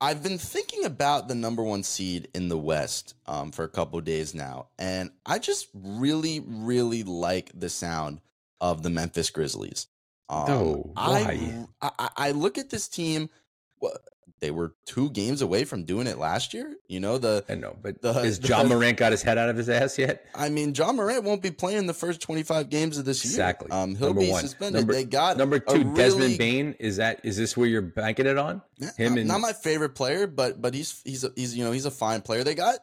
[0.00, 4.00] I've been thinking about the number one seed in the West um, for a couple
[4.00, 8.20] days now, and I just really, really like the sound
[8.60, 9.86] of the Memphis Grizzlies.
[10.28, 11.66] Um, no, why?
[11.80, 13.30] I, I, I look at this team.
[14.40, 16.74] They were two games away from doing it last year.
[16.86, 17.44] You know the.
[17.48, 20.26] I know, but the, has Ja Morant got his head out of his ass yet?
[20.34, 23.32] I mean, Ja Morant won't be playing the first twenty five games of this year.
[23.32, 23.70] Exactly.
[23.70, 24.42] Um, he'll number be one.
[24.42, 24.80] suspended.
[24.80, 28.26] Number, they got number two, really, Desmond Bane Is that is this where you're banking
[28.26, 28.60] it on?
[28.96, 31.86] Him and not my favorite player, but but he's he's a, he's you know he's
[31.86, 32.44] a fine player.
[32.44, 32.78] They got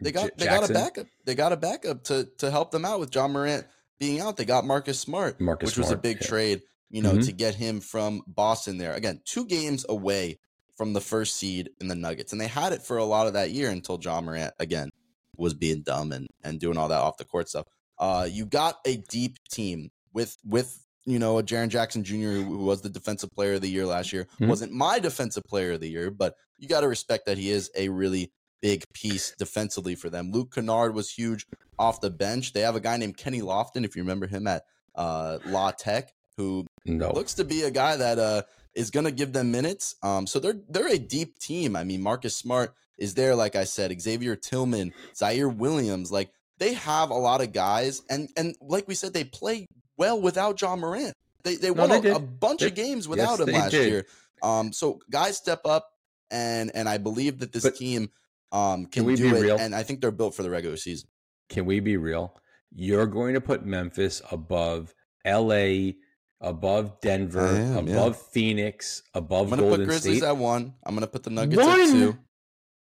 [0.00, 1.06] they got J- they got a backup.
[1.24, 3.66] They got a backup to to help them out with Ja Morant
[4.00, 4.36] being out.
[4.36, 6.26] They got Marcus Smart, Marcus which Smart, was a big yeah.
[6.26, 7.22] trade you know, mm-hmm.
[7.22, 8.92] to get him from Boston there.
[8.92, 10.38] Again, two games away
[10.82, 12.32] from the first seed in the Nuggets.
[12.32, 14.90] And they had it for a lot of that year until Ja Morant, again,
[15.36, 17.66] was being dumb and, and doing all that off the court stuff.
[18.00, 22.58] Uh, you got a deep team with, with, you know, a Jaren Jackson Jr., who
[22.58, 24.24] was the defensive player of the year last year.
[24.24, 24.48] Mm-hmm.
[24.48, 27.70] Wasn't my defensive player of the year, but you got to respect that he is
[27.76, 30.32] a really big piece defensively for them.
[30.32, 31.46] Luke Kennard was huge
[31.78, 32.54] off the bench.
[32.54, 34.64] They have a guy named Kenny Lofton, if you remember him at
[34.96, 37.12] uh, La Tech, who no.
[37.12, 38.42] looks to be a guy that uh,
[38.74, 39.96] is going to give them minutes.
[40.02, 41.76] Um, so they're they're a deep team.
[41.76, 46.10] I mean, Marcus Smart is there, like I said, Xavier Tillman, Ziaire Williams.
[46.10, 50.20] Like they have a lot of guys, and and like we said, they play well
[50.20, 51.14] without Ja Morant.
[51.44, 53.70] They they no, won they a, a, bunch they, of games without yes, him last
[53.70, 53.88] did.
[53.88, 54.06] year.
[54.42, 55.90] Um, so guys step up,
[56.30, 58.10] and and I believe that this but team
[58.52, 59.58] um can, can do it, real?
[59.58, 61.08] and I think they're built for the regular season.
[61.48, 62.34] Can we be real?
[62.74, 65.96] You're going to put Memphis above L.A
[66.42, 68.30] above Denver, am, above yeah.
[68.32, 70.28] Phoenix, above I'm gonna Golden put Grizzlies State.
[70.28, 70.74] at one.
[70.84, 71.80] I'm gonna put the Nuggets one?
[71.80, 72.18] at two.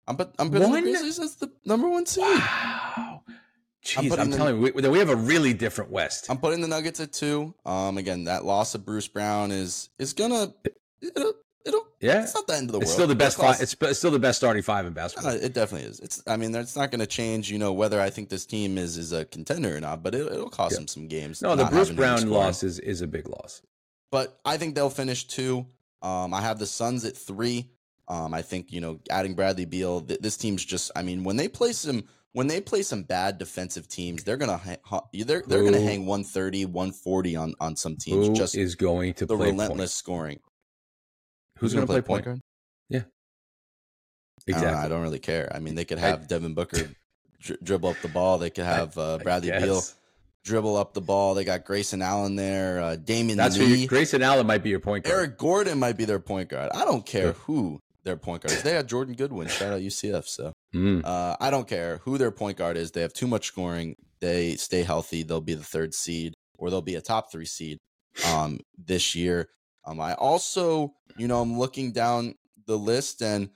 [0.08, 0.84] I'm put, I'm putting one?
[0.84, 2.24] the Grizzlies as the number one seed.
[2.24, 3.22] Wow.
[3.84, 6.26] Jeez, I'm, I'm telling you, we, we, have a really different West.
[6.28, 7.54] I'm putting the Nuggets at two.
[7.64, 10.52] Um, again, that loss of Bruce Brown is is gonna
[11.00, 11.32] it'll,
[11.64, 12.22] it'll yeah.
[12.22, 12.82] It's not the end of the world.
[12.84, 13.38] It's still the best.
[13.38, 15.32] Five, it's, it's, still the best starting five in basketball.
[15.32, 16.00] Uh, it definitely is.
[16.00, 16.22] It's.
[16.26, 17.50] I mean, it's not going to change.
[17.50, 20.30] You know whether I think this team is is a contender or not, but it,
[20.30, 20.78] will cost yeah.
[20.78, 21.42] them some games.
[21.42, 23.62] No, the Bruce Brown loss is is a big loss
[24.10, 25.66] but I think they'll finish two.
[26.02, 27.70] Um, I have the Suns at three.
[28.08, 30.00] Um, I think you know adding Bradley Beal.
[30.00, 30.90] Th- this team's just.
[30.96, 34.60] I mean, when they play some when they play some bad defensive teams, they're gonna
[34.84, 38.28] ha- they're they're gonna hang 130, 140 on on some teams.
[38.28, 39.90] Who just is going to the play relentless point?
[39.90, 40.40] scoring.
[41.60, 42.40] Who's, Who's gonna, gonna, play, point guard?
[42.88, 43.02] Yeah,
[44.46, 44.68] exactly.
[44.68, 45.50] I don't, I don't, really care.
[45.54, 46.90] I mean, they could have I, Devin Booker
[47.62, 48.38] dribble up the ball.
[48.38, 49.82] They could have uh, Bradley Beal
[50.44, 51.34] dribble up the ball.
[51.34, 52.80] They got Grayson Allen there.
[52.80, 53.86] Uh, Damion That's Lee.
[53.86, 55.16] Grayson Allen might be your point guard.
[55.16, 56.70] Eric Gordon might be their point guard.
[56.74, 58.62] I don't care who their point guard is.
[58.62, 59.48] They got Jordan Goodwin.
[59.48, 60.26] Shout out UCF.
[60.26, 61.04] So mm.
[61.04, 62.92] uh, I don't care who their point guard is.
[62.92, 63.96] They have too much scoring.
[64.20, 65.22] They stay healthy.
[65.22, 67.78] They'll be the third seed or they'll be a top three seed
[68.26, 69.48] um, this year.
[69.84, 72.34] Um, I also, you know, I'm looking down
[72.66, 73.50] the list and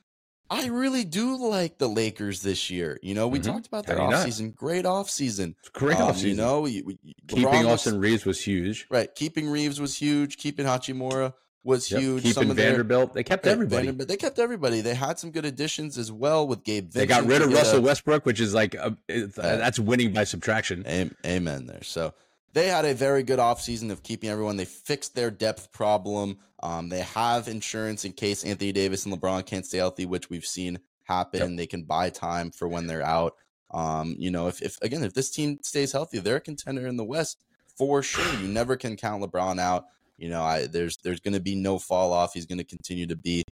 [0.51, 2.99] I really do like the Lakers this year.
[3.03, 3.53] You know, we mm-hmm.
[3.53, 4.55] talked about their offseason.
[4.55, 5.55] Great offseason.
[5.73, 6.25] Great um, offseason.
[6.25, 8.87] You know, we, we, keeping LeBron Austin Reeves was huge.
[8.91, 9.13] Right.
[9.15, 10.37] Keeping Reeves was huge.
[10.37, 11.33] Keeping Hachimura
[11.65, 12.01] was yep.
[12.01, 12.23] huge.
[12.23, 13.87] Keeping some Vanderbilt, their, they kept everybody.
[13.87, 14.83] Vanderbilt, they kept everybody.
[14.83, 16.85] They had some good additions as well with Gabe.
[16.85, 20.13] Vincent they got rid of Russell a, Westbrook, which is like a, uh, that's winning
[20.13, 20.85] by subtraction.
[21.27, 21.67] Amen.
[21.67, 21.83] There.
[21.83, 22.13] So
[22.55, 24.57] they had a very good offseason of keeping everyone.
[24.57, 26.39] They fixed their depth problem.
[26.63, 30.47] Um, they have insurance in case Anthony Davis and LeBron can't stay healthy, which we've
[30.47, 31.51] seen happen.
[31.51, 31.59] Yep.
[31.59, 33.35] They can buy time for when they're out.
[33.73, 36.97] Um, you know, if, if again, if this team stays healthy, they're a contender in
[36.97, 37.43] the West
[37.77, 38.41] for sure.
[38.41, 39.87] You never can count LeBron out.
[40.17, 42.35] You know, I there's there's going to be no fall off.
[42.35, 43.43] He's going to continue to be,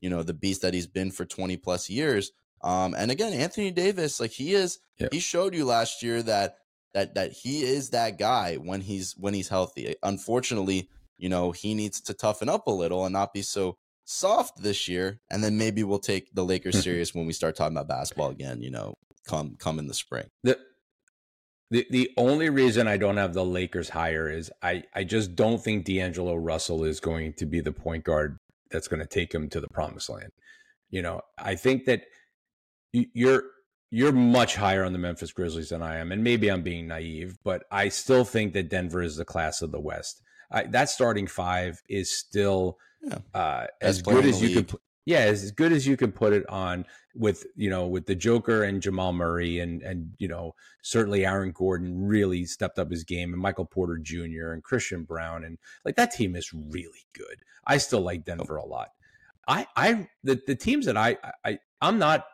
[0.00, 2.30] you know, the beast that he's been for 20 plus years.
[2.62, 5.14] Um, and again, Anthony Davis, like he is, yep.
[5.14, 6.56] he showed you last year that
[6.94, 9.94] that that he is that guy when he's when he's healthy.
[10.02, 14.62] Unfortunately, you know, he needs to toughen up a little and not be so soft
[14.62, 15.20] this year.
[15.30, 18.62] And then maybe we'll take the Lakers serious when we start talking about basketball again.
[18.62, 18.94] You know,
[19.26, 20.26] come come in the spring.
[20.42, 20.58] The
[21.70, 25.62] the the only reason I don't have the Lakers higher is I I just don't
[25.62, 28.38] think D'Angelo Russell is going to be the point guard
[28.70, 30.30] that's going to take him to the promised land.
[30.90, 32.02] You know, I think that
[32.92, 33.44] you're
[33.90, 37.38] you're much higher on the Memphis Grizzlies than I am, and maybe I'm being naive,
[37.42, 40.22] but I still think that Denver is the class of the West.
[40.50, 43.18] I, that starting five is still yeah.
[43.34, 44.78] uh, as good as you could.
[45.06, 48.62] Yeah, as good as you can put it on with you know with the Joker
[48.62, 53.32] and Jamal Murray and and you know certainly Aaron Gordon really stepped up his game
[53.32, 54.52] and Michael Porter Jr.
[54.52, 57.42] and Christian Braun and like that team is really good.
[57.66, 58.90] I still like Denver a lot.
[59.48, 62.26] I I the the teams that I I I'm not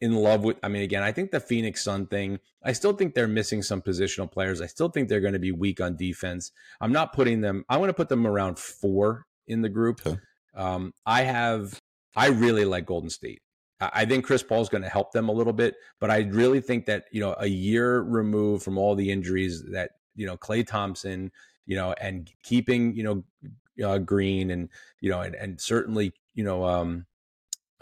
[0.00, 0.56] in love with.
[0.62, 3.82] I mean, again, I think the Phoenix Sun thing, I still think they're missing some
[3.82, 4.60] positional players.
[4.60, 6.52] I still think they're going to be weak on defense.
[6.80, 10.06] I'm not putting them, I want to put them around four in the group.
[10.06, 10.18] Okay.
[10.54, 11.80] Um, I have,
[12.14, 13.42] I really like Golden State.
[13.78, 16.62] I think Chris Paul is going to help them a little bit, but I really
[16.62, 20.66] think that, you know, a year removed from all the injuries that, you know, Klay
[20.66, 21.30] Thompson,
[21.66, 23.24] you know, and keeping, you know,
[23.86, 27.04] uh, Green and, you know, and, and certainly, you know, um,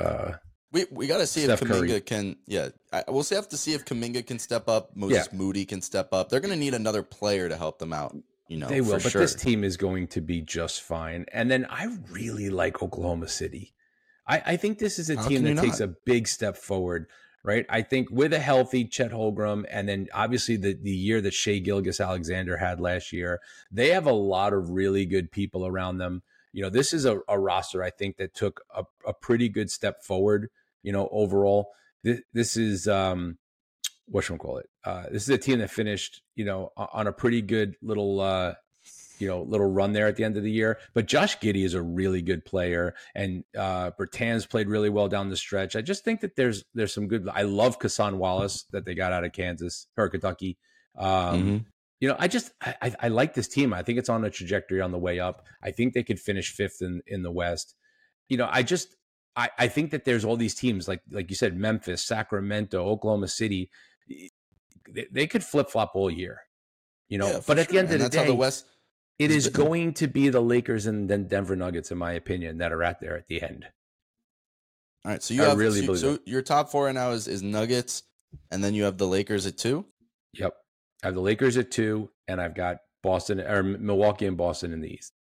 [0.01, 0.33] uh,
[0.75, 2.01] we we got to see Steph if Kuminga Curry.
[2.01, 2.37] can.
[2.47, 4.95] Yeah, I, we'll have to see if Kuminga can step up.
[4.95, 5.39] Moses yeah.
[5.39, 6.29] Moody can step up.
[6.29, 8.17] They're going to need another player to help them out.
[8.49, 8.95] You know, they will.
[8.95, 9.23] But sure.
[9.23, 11.27] this team is going to be just fine.
[11.33, 13.73] And then I really like Oklahoma City.
[14.27, 17.07] I, I think this is a How team that takes a big step forward.
[17.47, 21.35] Right, I think with a healthy Chet Holmgren, and then obviously the the year that
[21.35, 23.39] Shai Gilgeous-Alexander had last year,
[23.71, 26.23] they have a lot of really good people around them.
[26.55, 29.71] You know, this is a, a roster I think that took a, a pretty good
[29.71, 30.49] step forward
[30.85, 31.73] you know, overall.
[32.05, 33.39] This, this is um,
[34.07, 34.69] what should we call it?
[34.85, 38.55] Uh, this is a team that finished, you know, on a pretty good little, uh,
[39.19, 40.79] you know, little run there at the end of the year.
[40.93, 45.31] But Josh Giddey is a really good player, and uh, Bertans played really well down
[45.31, 45.75] the stretch.
[45.75, 47.29] I just think that there's there's some good.
[47.33, 50.59] I love Cason Wallace that they got out of Kansas or Kentucky.
[50.97, 51.57] Um, mm-hmm.
[52.01, 53.73] You know, I just I, I like this team.
[53.73, 55.47] I think it's on a trajectory on the way up.
[55.63, 57.75] I think they could finish fifth in in the West.
[58.29, 58.95] You know, I just
[59.37, 63.29] I, I think that there's all these teams like like you said, Memphis, Sacramento, Oklahoma
[63.29, 63.71] City.
[64.89, 66.43] They, they could flip flop all year,
[67.09, 67.29] you know.
[67.29, 67.73] Yeah, but at sure.
[67.73, 68.67] the end of and the day, the West
[69.19, 72.73] it is going to be the Lakers and then Denver Nuggets, in my opinion, that
[72.73, 73.67] are at there at the end.
[75.05, 77.29] All right, so you I have really so, so your top four right now is
[77.29, 78.03] is Nuggets,
[78.51, 79.85] and then you have the Lakers at two.
[80.33, 80.55] Yep,
[81.03, 84.81] I have the Lakers at two, and I've got Boston or Milwaukee and Boston in
[84.81, 85.13] the East.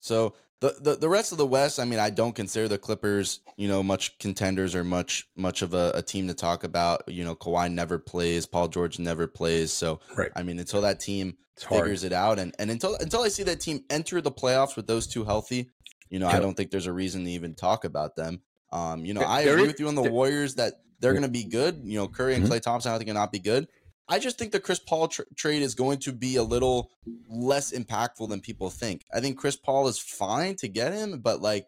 [0.00, 3.40] So the, the the rest of the West, I mean, I don't consider the Clippers,
[3.56, 7.02] you know, much contenders or much much of a, a team to talk about.
[7.06, 9.72] You know, Kawhi never plays, Paul George never plays.
[9.72, 10.30] So right.
[10.36, 12.12] I mean, until that team it's figures hard.
[12.12, 15.06] it out, and and until until I see that team enter the playoffs with those
[15.06, 15.70] two healthy,
[16.10, 16.36] you know, yep.
[16.36, 18.42] I don't think there's a reason to even talk about them.
[18.70, 21.44] Um, you know, I agree with you on the Warriors that they're going to be
[21.44, 21.80] good.
[21.84, 22.52] You know, Curry and mm-hmm.
[22.52, 23.66] Klay Thompson, I think, are not be good.
[24.10, 26.90] I just think the Chris Paul tra- trade is going to be a little
[27.28, 29.04] less impactful than people think.
[29.14, 31.66] I think Chris Paul is fine to get him, but like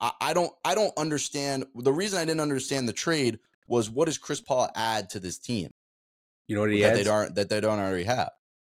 [0.00, 4.06] I, I don't I don't understand the reason I didn't understand the trade was what
[4.06, 5.70] does Chris Paul add to this team?
[6.48, 6.98] You know what he that adds?
[6.98, 8.30] They don't that they don't already have.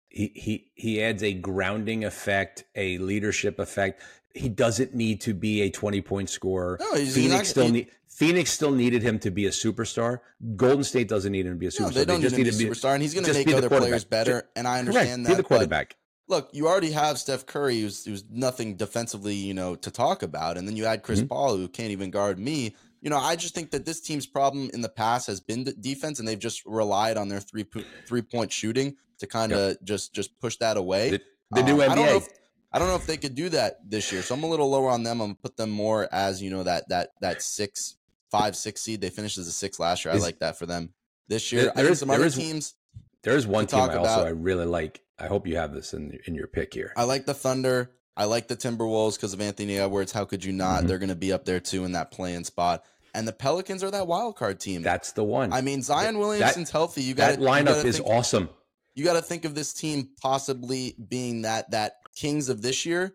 [0.09, 4.03] He he he adds a grounding effect, a leadership effect.
[4.35, 6.79] He doesn't need to be a twenty point scorer.
[6.81, 9.51] No, he's, Phoenix he's not, still he, need Phoenix still needed him to be a
[9.51, 10.21] superstar.
[10.55, 11.81] Golden State doesn't need him to be a superstar.
[11.81, 13.33] No, they don't they just need him to be a superstar, and he's going to
[13.33, 14.49] make other players better.
[14.55, 15.23] and I understand Correct.
[15.25, 15.29] that.
[15.31, 15.97] Be the quarterback.
[16.29, 20.57] Look, you already have Steph Curry, who's, who's nothing defensively, you know, to talk about,
[20.57, 21.29] and then you add Chris mm-hmm.
[21.29, 22.77] Paul, who can't even guard me.
[23.03, 26.21] You know, I just think that this team's problem in the past has been defense,
[26.21, 27.67] and they've just relied on their three
[28.07, 29.79] three point shooting to kind of yep.
[29.83, 31.11] just just push that away.
[31.11, 32.29] The, the new um, NBA.
[32.73, 34.23] I don't know if they could do that this year.
[34.23, 35.21] So I'm a little lower on them.
[35.21, 37.97] I'm gonna put them more as you know that that that six
[38.39, 39.01] five, six seed.
[39.01, 40.15] They finished as a six last year.
[40.15, 40.93] I like that for them
[41.29, 41.65] this year.
[41.65, 42.75] There, there is some other is, teams.
[43.23, 44.27] There is one team I also about.
[44.27, 45.01] I really like.
[45.19, 46.93] I hope you have this in in your pick here.
[46.97, 47.93] I like the Thunder.
[48.17, 50.13] I like the Timberwolves because of Anthony Edwards.
[50.13, 50.79] How could you not?
[50.79, 50.87] Mm-hmm.
[50.87, 52.85] They're going to be up there too in that playing spot.
[53.13, 54.83] And the Pelicans are that wild card team.
[54.83, 55.53] That's the one.
[55.53, 57.03] I mean, Zion Williamson's that, healthy.
[57.03, 58.49] You got that lineup is awesome.
[58.95, 63.15] You got to think of this team possibly being that that Kings of this year,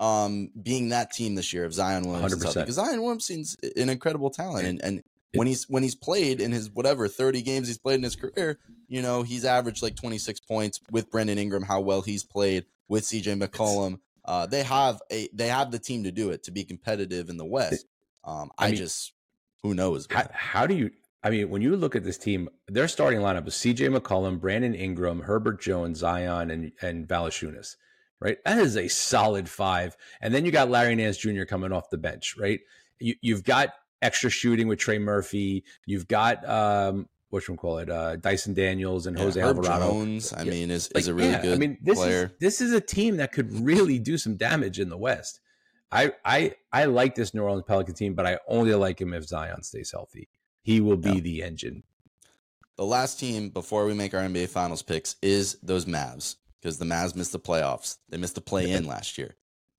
[0.00, 2.38] um, being that team this year of Zion Williamson.
[2.38, 5.02] Because Zion Williamson's an incredible talent, and and
[5.34, 8.58] when he's when he's played in his whatever 30 games he's played in his career,
[8.88, 13.04] you know, he's averaged like 26 points with Brandon Ingram, how well he's played with
[13.04, 14.00] CJ McCollum.
[14.24, 17.36] Uh, they have a they have the team to do it to be competitive in
[17.36, 17.86] the West.
[18.24, 19.12] Um, I, I mean, just
[19.62, 20.06] who knows?
[20.10, 20.90] How, how, do you?
[21.22, 23.88] I mean, when you look at this team, their starting lineup is C.J.
[23.88, 27.76] McCollum, Brandon Ingram, Herbert Jones, Zion, and and Valanciunas.
[28.20, 29.96] Right, that is a solid five.
[30.20, 31.44] And then you got Larry Nance Jr.
[31.44, 32.34] coming off the bench.
[32.38, 32.60] Right,
[32.98, 33.70] you, you've got
[34.02, 35.64] extra shooting with Trey Murphy.
[35.86, 37.90] You've got um, what should we call it?
[37.90, 39.90] Uh, Dyson Daniels and yeah, Jose Herb Alvarado.
[39.90, 40.50] Jones, I yeah.
[40.50, 42.24] mean, is, is like, a really yeah, good I mean, this player.
[42.24, 45.40] Is, this is a team that could really do some damage in the West.
[45.90, 49.24] I I I like this New Orleans Pelican team, but I only like him if
[49.24, 50.28] Zion stays healthy.
[50.62, 51.82] He will be the engine.
[52.76, 56.84] The last team before we make our NBA Finals picks is those Mavs because the
[56.84, 57.98] Mavs missed the playoffs.
[58.08, 59.34] They missed the play in last year.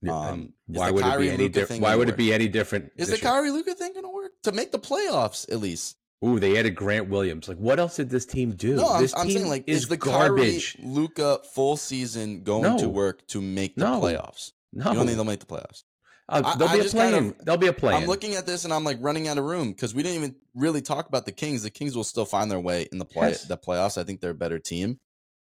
[0.08, 1.82] Um, why would Kyrie it be any different?
[1.82, 2.16] Why would work?
[2.16, 2.92] it be any different?
[2.96, 5.98] Is the Kyrie Luka thing going to work to make the playoffs at least?
[6.26, 7.48] Ooh, they added Grant Williams.
[7.48, 8.76] Like, what else did this team do?
[8.76, 10.78] No, this I'm, team I'm saying like, is, is the garbage.
[10.82, 12.78] Luka full season going no.
[12.78, 14.02] to work to make the no.
[14.02, 14.52] playoffs?
[14.74, 15.84] No, you don't think they'll make the playoffs?
[16.28, 17.96] Uh, there'll, be a play kind of, there'll be a play.
[17.96, 20.36] I'm looking at this and I'm like running out of room because we didn't even
[20.54, 21.64] really talk about the Kings.
[21.64, 23.46] The Kings will still find their way in the play yes.
[23.46, 23.98] the playoffs.
[23.98, 25.00] I think they're a better team.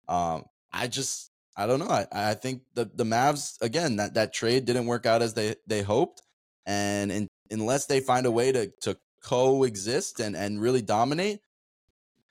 [0.09, 1.88] Um, I just I don't know.
[1.88, 5.56] I, I think the the Mavs again that that trade didn't work out as they
[5.66, 6.22] they hoped,
[6.66, 11.40] and in, unless they find a way to to coexist and and really dominate,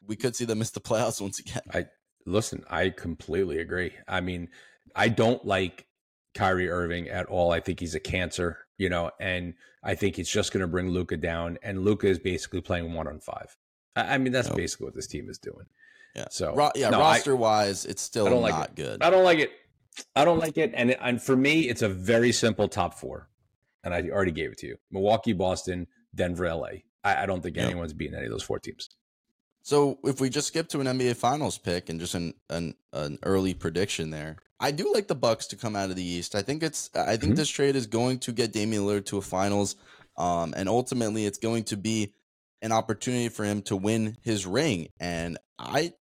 [0.07, 1.61] we could see them miss the playoffs once again.
[1.73, 1.85] I
[2.25, 2.63] listen.
[2.69, 3.93] I completely agree.
[4.07, 4.49] I mean,
[4.95, 5.85] I don't like
[6.33, 7.51] Kyrie Irving at all.
[7.51, 10.89] I think he's a cancer, you know, and I think it's just going to bring
[10.89, 11.57] Luka down.
[11.61, 13.55] And Luka is basically playing one on five.
[13.95, 14.57] I, I mean, that's nope.
[14.57, 15.65] basically what this team is doing.
[16.15, 16.25] Yeah.
[16.29, 19.01] So Ro- yeah, no, roster I, wise, it's still not like good.
[19.01, 19.51] I don't like it.
[20.15, 20.71] I don't like it.
[20.73, 23.29] And and for me, it's a very simple top four.
[23.83, 26.67] And I already gave it to you: Milwaukee, Boston, Denver, LA.
[27.03, 28.89] I, I don't think anyone's beating any of those four teams.
[29.63, 33.19] So if we just skip to an NBA Finals pick and just an an, an
[33.23, 36.35] early prediction there, I do like the Bucks to come out of the East.
[36.35, 37.33] I think it's I think mm-hmm.
[37.35, 39.75] this trade is going to get Damian Lillard to a Finals,
[40.17, 42.13] um, and ultimately it's going to be
[42.61, 44.87] an opportunity for him to win his ring.
[44.99, 45.93] And I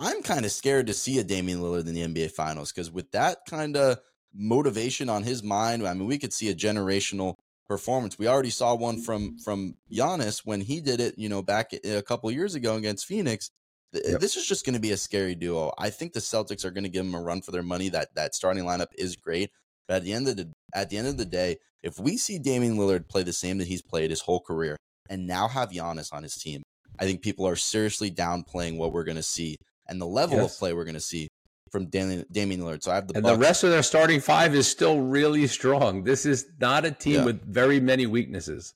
[0.00, 3.10] I'm kind of scared to see a Damian Lillard in the NBA Finals because with
[3.12, 3.98] that kind of
[4.34, 7.34] motivation on his mind, I mean, we could see a generational
[7.68, 8.18] performance.
[8.18, 12.02] We already saw one from from Giannis when he did it, you know, back a
[12.02, 13.50] couple years ago against Phoenix.
[13.94, 14.20] Eh, yep.
[14.20, 15.72] This is just going to be a scary duo.
[15.76, 17.90] I think the Celtics are going to give them a run for their money.
[17.90, 19.50] That that starting lineup is great,
[19.86, 22.38] but at the end of the at the end of the day, if we see
[22.38, 24.78] Damian Lillard play the same that he's played his whole career,
[25.10, 26.62] and now have Giannis on his team,
[26.98, 29.56] I think people are seriously downplaying what we're going to see
[29.90, 30.54] and the level yes.
[30.54, 31.28] of play we're going to see
[31.70, 32.82] from Damian, Damian Lillard.
[32.82, 33.36] So I have the and Bucks.
[33.36, 36.04] the rest of their starting five is still really strong.
[36.04, 37.24] This is not a team yeah.
[37.24, 38.74] with very many weaknesses.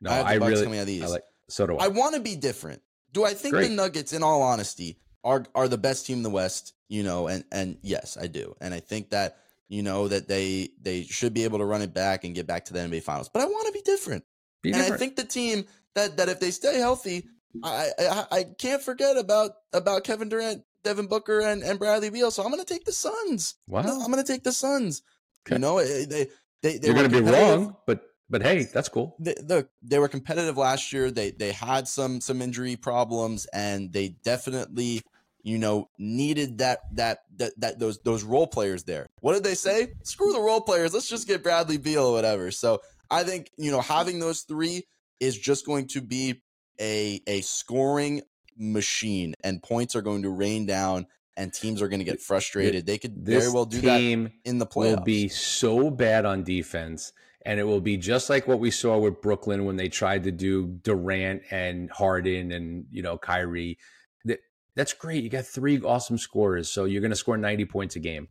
[0.00, 1.02] No, I, I really coming out of these.
[1.02, 1.86] I like, so do I.
[1.86, 2.82] I want to be different.
[3.12, 3.68] Do I think Great.
[3.68, 6.74] the Nuggets, in all honesty, are are the best team in the West?
[6.88, 10.70] You know, and and yes, I do, and I think that you know that they
[10.80, 13.28] they should be able to run it back and get back to the NBA Finals.
[13.28, 14.24] But I want to be different,
[14.62, 14.94] be and different.
[14.94, 17.26] I think the team that that if they stay healthy,
[17.62, 22.30] I, I I can't forget about about Kevin Durant, Devin Booker, and, and Bradley Beal.
[22.30, 23.54] So I'm going to take the Suns.
[23.66, 23.80] Wow.
[23.80, 25.02] I'm going to take the Suns.
[25.46, 25.56] Okay.
[25.56, 26.28] You know, eh, they
[26.62, 29.16] they, they you're going to be wrong, but but hey, that's cool.
[29.18, 31.10] They, they, they were competitive last year.
[31.10, 35.02] They they had some some injury problems, and they definitely
[35.42, 39.08] you know needed that that that that those those role players there.
[39.20, 39.94] What did they say?
[40.04, 40.94] Screw the role players.
[40.94, 42.50] Let's just get Bradley Beal or whatever.
[42.50, 44.84] So I think you know having those three
[45.18, 46.42] is just going to be
[46.80, 48.22] a a scoring
[48.56, 52.86] machine, and points are going to rain down, and teams are going to get frustrated.
[52.86, 54.00] They could this very well do that
[54.44, 54.96] in the playoffs.
[54.96, 57.12] Will be so bad on defense,
[57.44, 60.32] and it will be just like what we saw with Brooklyn when they tried to
[60.32, 63.78] do Durant and Harden and you know Kyrie.
[64.24, 64.40] That,
[64.74, 65.22] that's great.
[65.24, 68.28] You got three awesome scorers, so you're going to score 90 points a game.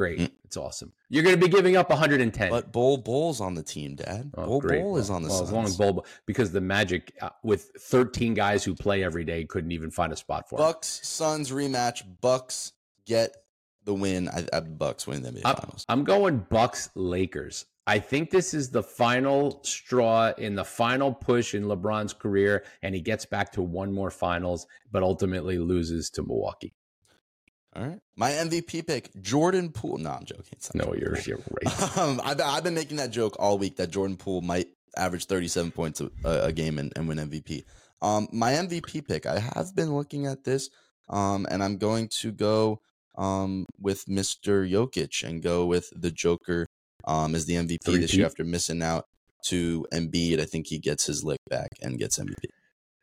[0.00, 0.18] Great.
[0.18, 0.30] Mm.
[0.44, 0.94] It's awesome.
[1.10, 2.48] You're going to be giving up 110.
[2.48, 4.30] But Bol Bol's on the team, Dad.
[4.34, 4.80] Oh, Bol great.
[4.80, 5.50] Bol is on the well, Suns.
[5.50, 9.44] As long as Bol, because the Magic uh, with 13 guys who play every day
[9.44, 11.04] couldn't even find a spot for Bucks him.
[11.04, 12.02] Suns rematch.
[12.22, 12.72] Bucks
[13.04, 13.36] get
[13.84, 14.30] the win.
[14.30, 15.84] I, I Bucks win the NBA I'm, Finals.
[15.86, 17.66] I'm going Bucks Lakers.
[17.86, 22.94] I think this is the final straw in the final push in LeBron's career, and
[22.94, 26.72] he gets back to one more finals, but ultimately loses to Milwaukee.
[27.76, 28.00] All right.
[28.16, 29.98] My MVP pick, Jordan Poole.
[29.98, 30.58] No, I'm joking.
[30.74, 31.98] No, you're, you're right.
[31.98, 35.70] um, I've, I've been making that joke all week that Jordan Poole might average 37
[35.70, 37.64] points a, a game and, and win MVP.
[38.02, 40.68] Um, my MVP pick, I have been looking at this,
[41.08, 42.80] um, and I'm going to go
[43.16, 44.68] um, with Mr.
[44.68, 46.66] Jokic and go with the Joker
[47.04, 49.04] um, as the MVP Three this year after missing out
[49.46, 50.40] to Embiid.
[50.40, 52.46] I think he gets his lick back and gets MVP.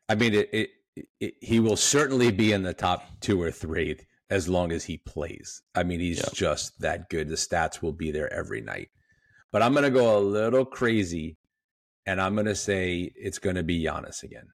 [0.08, 0.70] I mean, it, it,
[1.20, 3.98] it, he will certainly be in the top two or three
[4.30, 5.62] as long as he plays.
[5.74, 7.28] I mean, he's just that good.
[7.28, 8.90] The stats will be there every night.
[9.50, 11.38] But I'm going to go a little crazy
[12.06, 14.48] and I'm going to say it's going to be Giannis again.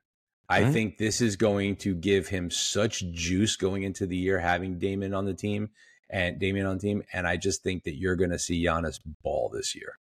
[0.48, 0.72] I mm-hmm.
[0.72, 5.14] think this is going to give him such juice going into the year having Damon
[5.14, 5.70] on the team
[6.10, 7.02] and Damian on the team.
[7.12, 9.98] And I just think that you're going to see Giannis ball this year.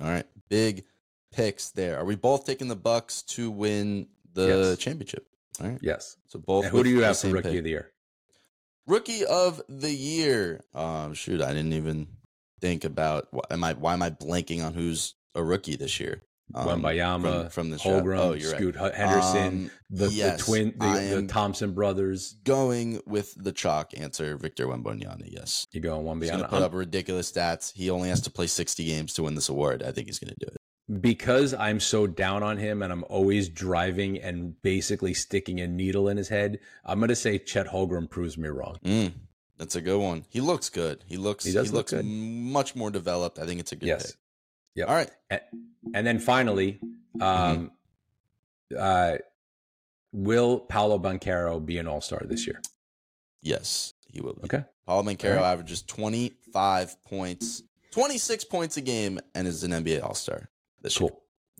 [0.00, 0.26] All right.
[0.48, 0.84] Big
[1.32, 1.98] picks there.
[1.98, 4.78] Are we both taking the Bucks to win the yes.
[4.78, 5.26] championship?
[5.60, 5.78] All right.
[5.80, 6.16] Yes.
[6.26, 6.66] So both.
[6.66, 7.58] who do you have for rookie pick.
[7.58, 7.91] of the year?
[8.86, 10.60] Rookie of the year.
[10.74, 12.08] Um, shoot, I didn't even
[12.60, 13.28] think about.
[13.30, 13.74] Why am I?
[13.74, 16.22] Why am I blanking on who's a rookie this year?
[16.54, 18.94] Um, from, from the Holmgren, oh, Scoot right.
[18.94, 22.36] Henderson, um, the, yes, the, twin, the, the, Thompson brothers.
[22.44, 25.22] Going with the chalk answer, Victor Wembanyama.
[25.28, 26.20] Yes, you go Wembanyama.
[26.20, 27.72] He's going to put up ridiculous stats.
[27.74, 29.82] He only has to play sixty games to win this award.
[29.82, 30.61] I think he's going to do it
[31.00, 36.08] because I'm so down on him and I'm always driving and basically sticking a needle
[36.08, 38.78] in his head, I'm going to say Chet Holmgren proves me wrong.
[38.84, 39.12] Mm,
[39.58, 40.24] that's a good one.
[40.28, 41.04] He looks good.
[41.06, 42.04] He looks he, does he look looks good.
[42.04, 43.38] much more developed.
[43.38, 44.06] I think it's a good yes.
[44.06, 44.16] pick.
[44.74, 44.84] Yeah.
[44.84, 45.10] All right.
[45.30, 45.40] And,
[45.94, 46.80] and then finally,
[47.20, 47.70] um,
[48.70, 48.76] mm-hmm.
[48.78, 49.16] uh,
[50.12, 52.60] will Paolo Banchero be an All Star this year?
[53.40, 54.34] Yes, he will.
[54.34, 54.44] Be.
[54.44, 54.64] Okay.
[54.86, 55.52] Paolo Banchero right.
[55.52, 57.62] averages 25 points,
[57.92, 60.48] 26 points a game, and is an NBA All Star
[60.82, 61.08] this cool.
[61.08, 61.16] year.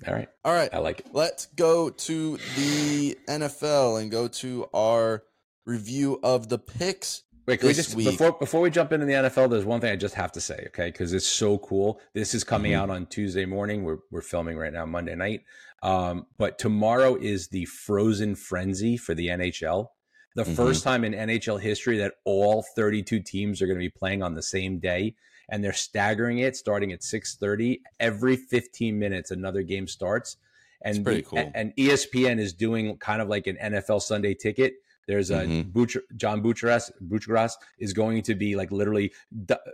[0.09, 0.29] All right.
[0.45, 0.73] All right.
[0.73, 1.07] I like it.
[1.13, 5.23] Let's go to the NFL and go to our
[5.65, 7.23] review of the picks.
[7.47, 8.07] Wait, can we just week.
[8.07, 9.51] before before we jump into the NFL?
[9.51, 10.87] There's one thing I just have to say, okay?
[10.87, 12.01] Because it's so cool.
[12.15, 12.83] This is coming mm-hmm.
[12.83, 13.83] out on Tuesday morning.
[13.83, 15.43] We're we're filming right now, Monday night.
[15.83, 19.89] Um, but tomorrow is the Frozen Frenzy for the NHL.
[20.37, 20.55] The mm-hmm.
[20.55, 24.35] first time in NHL history that all 32 teams are going to be playing on
[24.35, 25.17] the same day
[25.53, 30.39] and they're staggering it starting at 6:30 every 15 minutes another game starts
[30.85, 31.53] and the, cool.
[31.55, 34.75] and ESPN is doing kind of like an NFL Sunday ticket
[35.09, 35.71] there's a mm-hmm.
[35.71, 39.13] Butcher, John Buccigross Buccigross is going to be like literally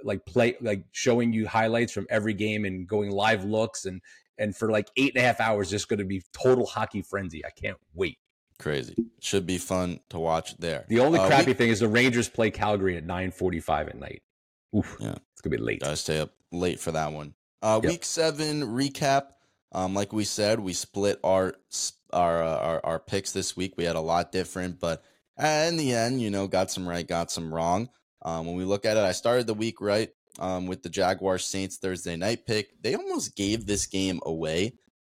[0.03, 4.03] like play like showing you highlights from every game and going live looks and
[4.39, 7.45] and for like eight and a half hours just going to be total hockey frenzy.
[7.45, 8.19] I can't wait.
[8.59, 8.97] Crazy.
[9.21, 10.85] Should be fun to watch there.
[10.89, 14.23] The only uh, crappy we, thing is the Rangers play Calgary at 9:45 at night.
[14.77, 14.97] Oof.
[15.01, 15.17] Yeah.
[15.33, 15.81] It's gonna be late.
[15.81, 17.35] Gotta stay up late for that one.
[17.63, 17.91] Uh, yep.
[17.91, 19.29] Week seven recap.
[19.73, 21.55] Um, like we said, we split our
[22.13, 23.75] our, uh, our our picks this week.
[23.77, 25.03] We had a lot different, but
[25.39, 27.89] in the end, you know, got some right, got some wrong.
[28.23, 31.45] Um, when we look at it, I started the week right um, with the Jaguars
[31.45, 32.83] Saints Thursday night pick.
[32.83, 34.75] They almost gave this game away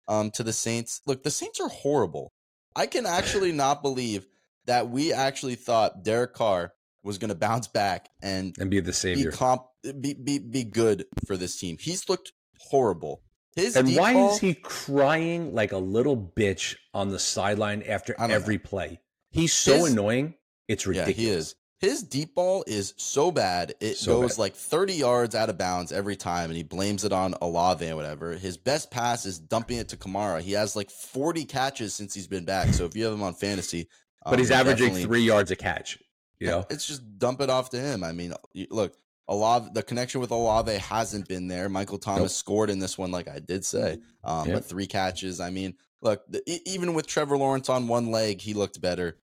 [0.08, 1.02] um, to the Saints.
[1.06, 2.34] Look, the Saints are horrible.
[2.76, 4.26] I can actually not believe
[4.66, 6.74] that we actually thought Derek Carr
[7.04, 9.64] was going to bounce back and and be the savior, be, comp,
[10.00, 11.78] be, be be good for this team.
[11.80, 13.22] He's looked horrible.
[13.56, 18.58] His and why is he crying like a little bitch on the sideline after every
[18.58, 18.64] know.
[18.64, 19.00] play?
[19.32, 20.36] He's so his, annoying.
[20.68, 21.18] It's ridiculous.
[21.18, 21.56] Yeah, he is.
[21.80, 23.74] His deep ball is so bad.
[23.80, 24.39] It so goes bad.
[24.39, 27.95] like 30 yards out of bounds every time, and he blames it on Olave or
[27.95, 28.34] whatever.
[28.34, 30.41] His best pass is dumping it to Kamara.
[30.41, 32.74] He has like 40 catches since he's been back.
[32.74, 33.88] So if you have him on fantasy,
[34.26, 35.97] but um, he's averaging three yards a catch.
[36.39, 38.03] You know, it's just dump it off to him.
[38.03, 38.33] I mean,
[38.69, 38.95] look,
[39.27, 41.69] Olave, the connection with Olave hasn't been there.
[41.69, 42.29] Michael Thomas nope.
[42.29, 44.55] scored in this one, like I did say, um, yep.
[44.55, 45.39] but three catches.
[45.39, 49.17] I mean, look, the, even with Trevor Lawrence on one leg, he looked better,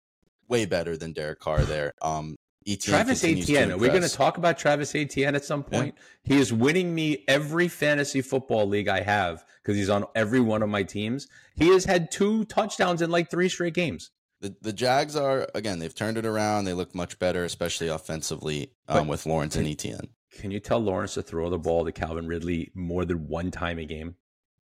[0.49, 1.93] way better than Derek Carr there.
[2.03, 2.37] Um,
[2.81, 3.73] Travis Etienne.
[3.73, 5.95] Are we going to talk about Travis Etienne at some point?
[6.25, 6.35] Yeah.
[6.35, 10.63] He is winning me every fantasy football league I have because he's on every one
[10.63, 11.29] of my teams.
[11.57, 14.11] He has had two touchdowns in like three straight games
[14.45, 16.67] the, the Jags are again they've turned it around.
[16.67, 20.09] They look much better, especially offensively um, with Lawrence can, and Etienne.
[20.39, 23.79] Can you tell Lawrence to throw the ball to Calvin Ridley more than one time
[23.79, 24.17] a game?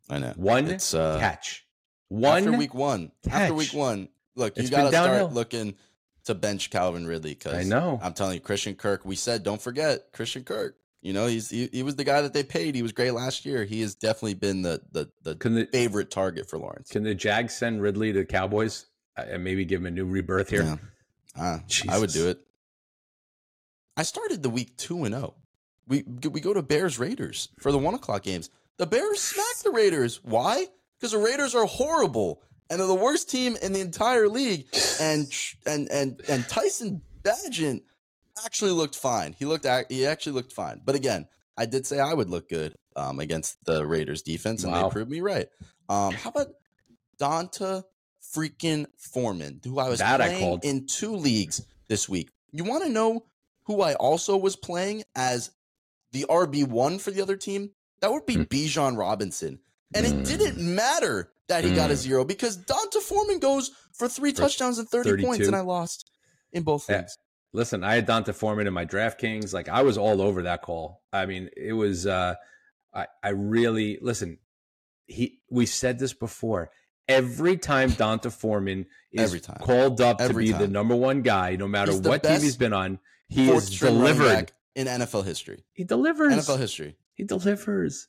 [0.09, 1.65] I know one it's, uh, catch.
[2.07, 3.11] One after week one.
[3.23, 3.33] Catch.
[3.33, 5.75] After week one, look, you got to start looking
[6.25, 9.05] to bench Calvin Ridley because I know I'm telling you, Christian Kirk.
[9.05, 10.75] We said don't forget Christian Kirk.
[11.03, 12.73] You know, he's he, he was the guy that they paid.
[12.73, 13.63] He was great last year.
[13.63, 16.89] He has definitely been the the, the, the favorite target for Lawrence.
[16.89, 18.87] Can the Jags send Ridley to the Cowboys?
[19.17, 20.63] And maybe give him a new rebirth here.
[20.63, 20.77] Yeah.
[21.39, 21.59] Uh,
[21.89, 22.39] I would do it.
[23.95, 25.35] I started the week two and zero.
[25.35, 25.41] Oh.
[25.87, 28.49] We we go to Bears Raiders for the one o'clock games.
[28.77, 30.23] The Bears smack the Raiders.
[30.23, 30.67] Why?
[30.99, 34.67] Because the Raiders are horrible and they're the worst team in the entire league.
[34.99, 35.31] And
[35.65, 37.81] and and and Tyson Bagent,
[38.45, 39.33] actually looked fine.
[39.37, 40.81] He looked he actually looked fine.
[40.83, 44.71] But again, I did say I would look good um, against the Raiders defense, and
[44.71, 44.83] wow.
[44.83, 45.47] they proved me right.
[45.89, 46.47] Um, how about
[47.17, 47.83] D'Onta
[48.35, 52.29] freaking Foreman, who I was that playing I in two leagues this week?
[52.51, 53.25] You want to know
[53.63, 55.51] who I also was playing as
[56.11, 57.71] the RB one for the other team?
[58.01, 58.47] That would be mm.
[58.47, 59.59] Bijan Robinson,
[59.93, 60.19] and mm.
[60.19, 60.75] it didn't hmm.
[60.75, 61.75] matter that he mm.
[61.75, 61.99] got a hmm.
[61.99, 65.27] zero because D'Onta Foreman goes for three for touchdowns and thirty 32.
[65.27, 66.09] points, and I lost
[66.51, 67.17] in both leagues.
[67.53, 69.53] Listen, I had D'Onta Foreman in my DraftKings.
[69.53, 71.01] Like I was all over that call.
[71.11, 72.05] I mean, it was.
[72.05, 72.35] uh
[72.93, 74.39] I I really listen.
[75.05, 76.69] He we said this before.
[77.07, 80.61] Every time D'Onta Foreman is called up Every to be time.
[80.61, 84.87] the number one guy, no matter what team he's been on, he is delivered in
[84.87, 85.63] NFL history.
[85.73, 86.33] He delivers.
[86.33, 86.97] NFL history.
[87.13, 88.07] He delivers.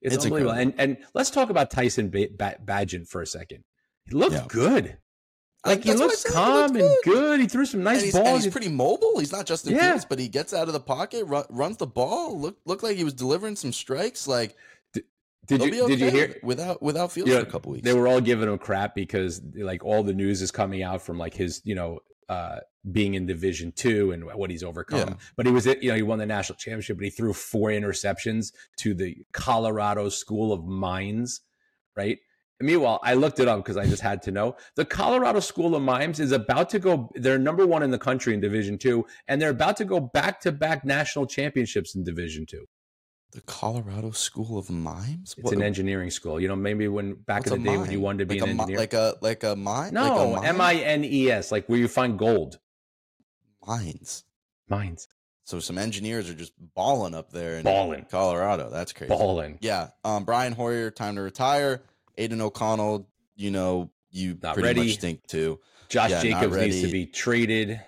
[0.00, 0.54] It's, it's unbelievable.
[0.54, 3.64] And and let's talk about Tyson ba- ba- Bagent for a second.
[4.04, 4.44] He looked yeah.
[4.48, 4.98] good.
[5.64, 7.40] Like he looks calm he and good.
[7.40, 8.26] He threw some nice and he's, balls.
[8.26, 9.20] And he's pretty mobile.
[9.20, 9.90] He's not Justin yeah.
[9.90, 12.38] Fields, but he gets out of the pocket, run, runs the ball.
[12.38, 14.26] Look, look like he was delivering some strikes.
[14.26, 14.56] Like,
[15.46, 17.72] did, did you okay did you hear without without Fields you know, for a couple
[17.72, 17.84] weeks?
[17.84, 21.18] They were all giving him crap because like all the news is coming out from
[21.18, 25.08] like his you know uh, being in Division Two and what he's overcome.
[25.08, 25.14] Yeah.
[25.36, 28.52] But he was you know he won the national championship, but he threw four interceptions
[28.78, 31.40] to the Colorado School of Mines,
[31.96, 32.18] right?
[32.60, 34.54] And Meanwhile, I looked it up because I just had to know.
[34.76, 37.10] The Colorado School of Mines is about to go.
[37.16, 40.40] They're number one in the country in Division Two, and they're about to go back
[40.42, 42.66] to back national championships in Division Two.
[43.32, 45.34] The Colorado School of Mimes.
[45.36, 45.54] It's what?
[45.54, 46.38] an engineering school.
[46.38, 48.50] You know, maybe when back What's in the day when you wanted to be like
[48.50, 49.94] an engineer, like a like a mine.
[49.94, 52.58] No, M I N E S, like where you find gold.
[53.66, 54.24] Mines.
[54.68, 55.08] Mines.
[55.44, 58.06] So some engineers are just balling up there in balling.
[58.10, 58.70] Colorado.
[58.70, 59.08] That's crazy.
[59.08, 59.58] Balling.
[59.60, 59.88] Yeah.
[60.04, 61.82] Um, Brian Hoyer, time to retire.
[62.16, 64.90] Aidan O'Connell, you know, you not pretty ready.
[64.90, 65.58] much think too.
[65.88, 67.80] Josh yeah, Jacobs needs to be traded.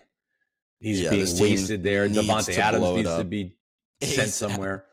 [0.80, 2.09] He's yeah, being wasted there.
[2.09, 3.18] Davante Adams needs up.
[3.18, 3.57] to be
[4.03, 4.84] sent somewhere.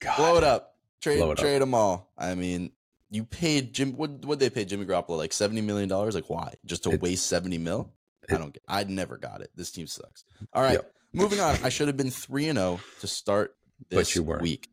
[0.00, 0.16] God.
[0.16, 0.76] Blow it up.
[1.00, 1.60] Trade Blow it trade up.
[1.60, 2.12] them all.
[2.18, 2.72] I mean,
[3.10, 3.96] you paid Jim.
[3.96, 6.14] What what they pay Jimmy Garoppolo like seventy million dollars?
[6.14, 6.54] Like why?
[6.64, 7.92] Just to it, waste seventy mil?
[8.28, 8.52] It, I don't.
[8.52, 9.50] get I never got it.
[9.54, 10.24] This team sucks.
[10.52, 10.92] All right, yep.
[11.12, 11.56] moving on.
[11.62, 13.56] I should have been three and zero oh to start
[13.88, 14.68] this week.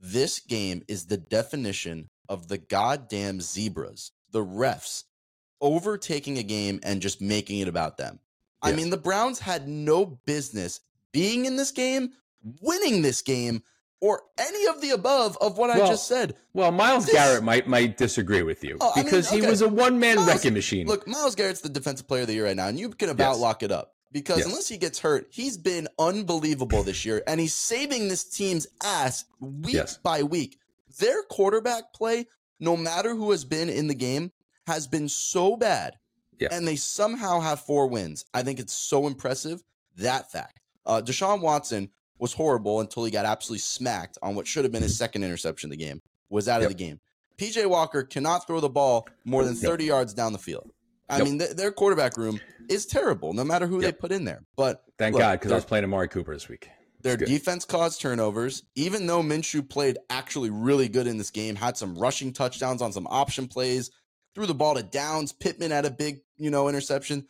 [0.00, 5.04] This game is the definition of the goddamn zebras, the refs,
[5.60, 8.20] overtaking a game and just making it about them.
[8.64, 8.72] Yes.
[8.72, 10.80] I mean, the Browns had no business
[11.12, 12.12] being in this game,
[12.62, 13.62] winning this game,
[14.00, 16.34] or any of the above of what well, I just said.
[16.52, 19.46] Well, Myles this, Garrett might might disagree with you oh, because I mean, okay.
[19.46, 20.86] he was a one man wrecking machine.
[20.86, 23.32] Look, Myles Garrett's the defensive player of the year right now, and you can about
[23.32, 23.40] yes.
[23.40, 24.46] lock it up because yes.
[24.46, 29.24] unless he gets hurt, he's been unbelievable this year, and he's saving this team's ass
[29.40, 29.98] week yes.
[29.98, 30.58] by week
[30.98, 32.26] their quarterback play,
[32.58, 34.32] no matter who has been in the game,
[34.66, 35.96] has been so bad.
[36.38, 36.48] Yeah.
[36.52, 38.24] And they somehow have four wins.
[38.32, 39.62] I think it's so impressive.
[39.96, 40.60] That fact.
[40.86, 41.90] Uh, Deshaun Watson
[42.20, 45.68] was horrible until he got absolutely smacked on what should have been his second interception
[45.68, 46.70] of the game, was out yep.
[46.70, 47.00] of the game.
[47.38, 49.88] PJ Walker cannot throw the ball more than 30 yep.
[49.88, 50.70] yards down the field.
[51.08, 51.24] I yep.
[51.24, 54.44] mean, th- their quarterback room is terrible, no matter who they put in there.
[54.56, 56.68] But thank look, God, because I was playing Amari Cooper this week.
[57.02, 58.62] Their defense caused turnovers.
[58.74, 62.92] Even though Minshew played actually really good in this game, had some rushing touchdowns on
[62.92, 63.90] some option plays,
[64.34, 65.32] threw the ball to Downs.
[65.32, 67.26] Pittman had a big, you know, interception.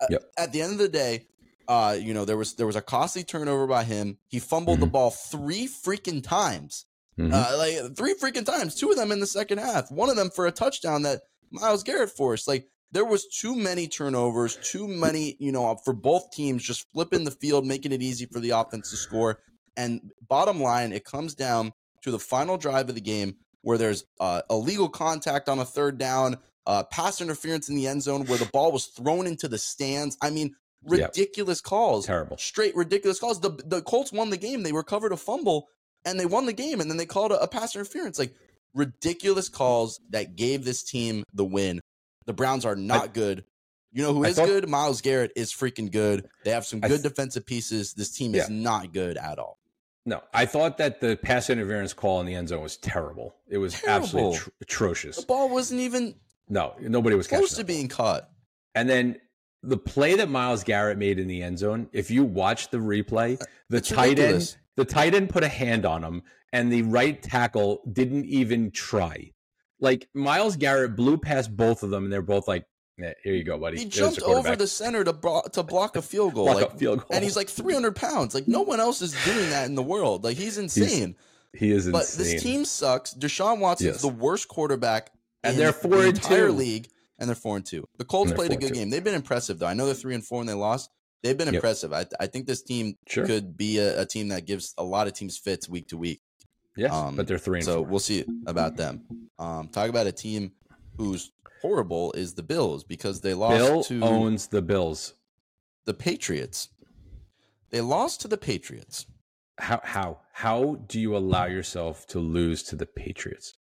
[0.00, 0.22] Uh, yep.
[0.38, 1.26] Uh, at the end of the day,
[1.68, 4.18] uh, you know, there was there was a costly turnover by him.
[4.28, 4.84] He fumbled mm-hmm.
[4.84, 6.86] the ball three freaking times.
[7.18, 7.32] Mm-hmm.
[7.32, 8.74] Uh, like three freaking times.
[8.74, 9.90] Two of them in the second half.
[9.90, 12.48] One of them for a touchdown that Myles Garrett forced.
[12.48, 17.24] Like there was too many turnovers, too many, you know, for both teams just flipping
[17.24, 19.40] the field, making it easy for the offense to score.
[19.76, 24.04] And bottom line, it comes down to the final drive of the game where there's
[24.20, 26.36] uh, illegal contact on a third down,
[26.66, 30.16] uh, pass interference in the end zone where the ball was thrown into the stands.
[30.22, 30.54] I mean,
[30.86, 31.68] ridiculous yep.
[31.68, 32.06] calls.
[32.06, 32.36] Terrible.
[32.38, 33.40] Straight ridiculous calls.
[33.40, 34.62] The the Colts won the game.
[34.62, 35.68] They recovered a fumble
[36.04, 38.18] and they won the game and then they called a, a pass interference.
[38.18, 38.34] Like
[38.74, 41.80] ridiculous calls that gave this team the win.
[42.26, 43.44] The Browns are not I, good.
[43.92, 44.68] You know who is thought, good?
[44.68, 46.28] Myles Garrett is freaking good.
[46.44, 47.94] They have some good th- defensive pieces.
[47.94, 49.58] This team is not good at all.
[50.06, 53.36] No, I thought that the pass interference call in the end zone was terrible.
[53.48, 54.04] It was terrible.
[54.04, 55.16] absolutely tr- atrocious.
[55.16, 56.16] The ball wasn't even
[56.48, 58.28] no, nobody was close to being caught.
[58.74, 59.16] And then
[59.66, 63.40] the play that Myles Garrett made in the end zone, if you watch the replay,
[63.40, 64.52] uh, the it's tight ridiculous.
[64.52, 68.70] end, the tight end put a hand on him, and the right tackle didn't even
[68.70, 69.32] try.
[69.80, 72.64] Like Myles Garrett blew past both of them, and they're both like,
[72.96, 76.02] yeah, "Here you go, buddy." He jumped over the center to bro- to block a
[76.02, 77.08] field goal, like, field goal.
[77.10, 78.34] and he's like 300 pounds.
[78.34, 80.24] Like no one else is doing that in the world.
[80.24, 81.16] Like he's insane.
[81.52, 81.92] He's, he is insane.
[81.92, 83.14] But this team sucks.
[83.14, 84.00] Deshaun Watson yes.
[84.00, 85.10] the worst quarterback,
[85.42, 86.52] and they're four the entire two.
[86.52, 86.88] league,
[87.18, 87.86] and they're four and two.
[87.98, 88.90] The Colts played a good game.
[88.90, 89.66] They've been impressive though.
[89.66, 90.90] I know they're three and four and they lost,
[91.24, 91.54] they've been yep.
[91.54, 91.92] impressive.
[91.92, 93.26] I, I think this team sure.
[93.26, 96.20] could be a, a, team that gives a lot of teams fits week to week.
[96.76, 97.62] Yes, um, but they're three.
[97.62, 99.04] so we we'll see about them.
[99.38, 100.52] Um, talk about a team
[100.96, 103.56] who's horrible is the Bills because they lost.
[103.56, 105.14] Bill to owns the Bills.
[105.86, 106.68] The Patriots.
[107.70, 109.06] They lost to the Patriots.
[109.58, 113.54] How how how do you allow yourself to lose to the Patriots?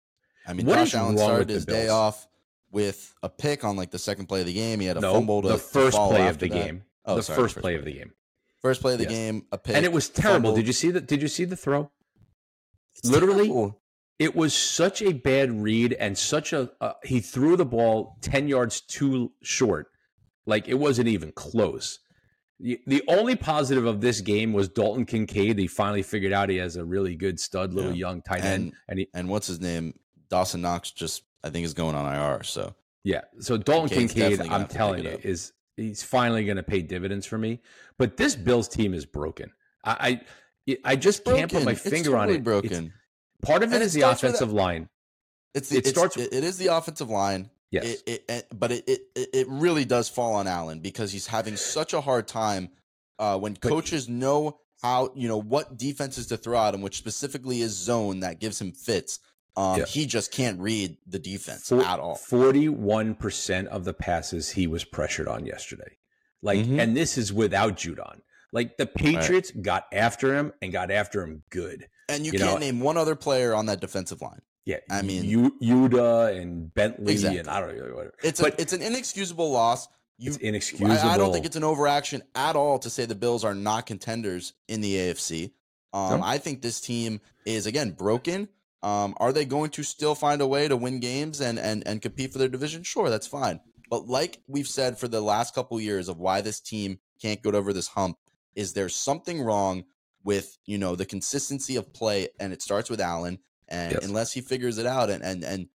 [0.46, 2.28] I mean, what Josh Allen started his day off
[2.70, 4.80] with a pick on like the second play of the game.
[4.80, 6.54] He had a no, fumble to the first play of the that.
[6.54, 6.84] game.
[7.04, 8.12] Oh, the sorry, first, first play, play of the game.
[8.60, 9.12] First play of the yes.
[9.12, 10.50] game, a pick, and it was terrible.
[10.50, 10.56] Fumble.
[10.56, 11.06] Did you see that?
[11.06, 11.90] Did you see the throw?
[12.94, 13.80] It's Literally, terrible.
[14.18, 16.70] it was such a bad read and such a.
[16.80, 19.86] Uh, he threw the ball ten yards too short.
[20.46, 22.00] Like it wasn't even close.
[22.58, 25.58] The only positive of this game was Dalton Kincaid.
[25.58, 28.08] He finally figured out he has a really good stud, little yeah.
[28.08, 28.64] young tight end.
[28.64, 29.98] And, and, he, and what's his name?
[30.28, 32.42] Dawson Knox just I think is going on IR.
[32.42, 32.74] So
[33.04, 37.38] yeah, so Dalton Kincaid, I'm telling you, is he's finally going to pay dividends for
[37.38, 37.60] me.
[37.98, 39.52] But this Bills team is broken.
[39.84, 40.20] I
[40.68, 42.44] I, I just can't put my finger totally on it.
[42.44, 42.86] Broken.
[42.86, 44.88] It's, part of it is the offensive line.
[45.54, 46.16] It's the, it it's, starts.
[46.16, 47.50] It is the offensive line.
[47.70, 51.28] Yes, it, it, it, but it, it it really does fall on Allen because he's
[51.28, 52.70] having such a hard time
[53.18, 57.60] uh, when coaches know how you know what defenses to throw at him, which specifically
[57.60, 59.20] is zone that gives him fits.
[59.56, 59.86] Um, yeah.
[59.86, 62.14] He just can't read the defense For, at all.
[62.14, 65.96] Forty-one percent of the passes he was pressured on yesterday.
[66.42, 66.80] Like, mm-hmm.
[66.80, 68.20] and this is without Judon.
[68.52, 69.62] Like the Patriots right.
[69.62, 71.88] got after him and got after him good.
[72.08, 72.58] And you, you can't know?
[72.58, 74.40] name one other player on that defensive line.
[74.64, 77.38] Yeah, I mean U- Yuda and Bentley exactly.
[77.38, 78.14] and I don't know whatever.
[78.22, 79.88] It's but, a, it's an inexcusable loss.
[80.18, 80.92] You, it's inexcusable.
[80.92, 83.86] I, I, don't think it's an overreaction at all to say the Bills are not
[83.86, 85.52] contenders in the AFC.
[85.92, 86.26] Um, no.
[86.26, 88.48] I think this team is again broken.
[88.82, 92.00] Um, are they going to still find a way to win games and and and
[92.00, 92.82] compete for their division?
[92.82, 93.60] Sure, that's fine.
[93.90, 97.42] But like we've said for the last couple of years of why this team can't
[97.42, 98.16] get over this hump,
[98.54, 99.84] is there something wrong
[100.24, 102.28] with you know the consistency of play?
[102.38, 103.38] And it starts with Allen.
[103.68, 104.04] And yes.
[104.04, 105.68] unless he figures it out and and and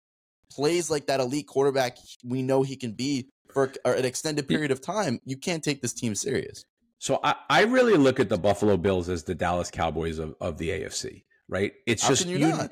[0.51, 4.81] plays like that elite quarterback we know he can be for an extended period of
[4.81, 6.65] time, you can't take this team serious.
[6.99, 10.59] So I, I really look at the Buffalo Bills as the Dallas Cowboys of, of
[10.59, 11.73] the AFC, right?
[11.87, 12.69] It's How just you, you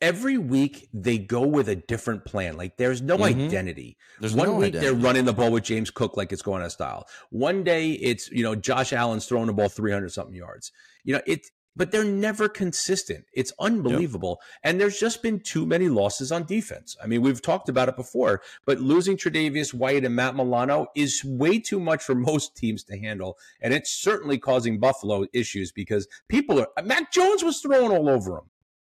[0.00, 2.56] every week they go with a different plan.
[2.56, 3.46] Like there's no mm-hmm.
[3.46, 3.96] identity.
[4.20, 4.86] There's One no week identity.
[4.86, 7.06] they're running the ball with James Cook like it's going out of style.
[7.30, 10.72] One day it's you know Josh Allen's throwing the ball 300 something yards.
[11.04, 13.24] You know it, but they're never consistent.
[13.32, 14.40] It's unbelievable.
[14.40, 14.60] Yep.
[14.64, 16.96] And there's just been too many losses on defense.
[17.02, 21.24] I mean, we've talked about it before, but losing Tre'Davious White and Matt Milano is
[21.24, 23.38] way too much for most teams to handle.
[23.60, 28.38] And it's certainly causing Buffalo issues because people are Mac Jones was thrown all over
[28.38, 28.44] him.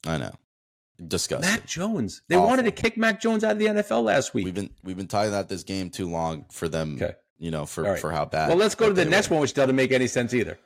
[0.05, 0.31] I know.
[1.07, 1.49] Disgusting.
[1.49, 2.21] Mac Jones.
[2.27, 2.47] They Awful.
[2.47, 4.45] wanted to kick Mac Jones out of the NFL last week.
[4.45, 6.95] We've been we've been talking about this game too long for them.
[6.95, 7.15] Okay.
[7.37, 7.99] You know, for right.
[7.99, 8.49] for how bad.
[8.49, 9.35] Well, let's go to the next were.
[9.35, 10.59] one, which doesn't make any sense either.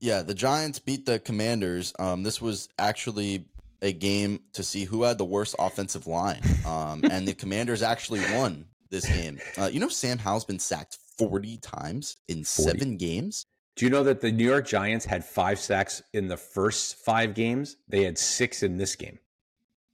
[0.00, 1.92] Yeah, the Giants beat the Commanders.
[1.98, 3.44] Um, this was actually
[3.82, 6.40] a game to see who had the worst offensive line.
[6.66, 9.38] Um, and the Commanders actually won this game.
[9.56, 12.44] Uh, you know, Sam Howell's been sacked 40 times in 40.
[12.44, 13.46] seven games.
[13.80, 17.32] Do you know that the New York Giants had five sacks in the first five
[17.32, 17.78] games?
[17.88, 19.18] They had six in this game.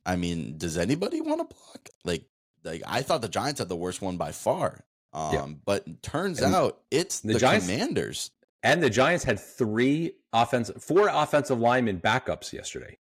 [0.04, 1.90] I mean, does anybody want to block?
[2.02, 2.24] Like,
[2.64, 4.84] like I thought the Giants had the worst one by far.
[5.12, 5.46] Um, yeah.
[5.64, 8.32] but turns and out it's the, the Giants, Commanders.
[8.64, 12.98] And the Giants had three offensive, four offensive linemen backups yesterday.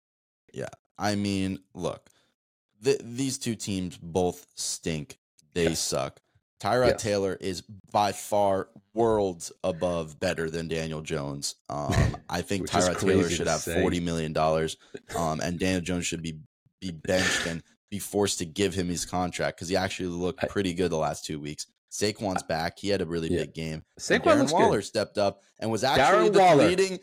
[0.53, 2.09] Yeah, I mean, look,
[2.80, 5.19] the, these two teams both stink.
[5.53, 5.82] They yes.
[5.82, 6.21] suck.
[6.61, 7.03] Tyrod yes.
[7.03, 8.69] Taylor is by far
[9.00, 11.56] worlds above better than Daniel Jones.
[11.70, 11.93] Um,
[12.30, 13.82] I think Tyrod Taylor should have say.
[13.82, 14.78] forty million dollars,
[15.18, 16.38] um, and Daniel Jones should be
[16.82, 20.74] be benched and be forced to give him his contract because he actually looked pretty
[20.74, 21.66] good the last two weeks.
[21.89, 23.41] Saquon's back; he had a really yeah.
[23.41, 23.84] big game.
[24.00, 24.86] Saquon Waller good.
[24.86, 26.68] stepped up and was actually Darren the Waller.
[26.68, 27.00] leading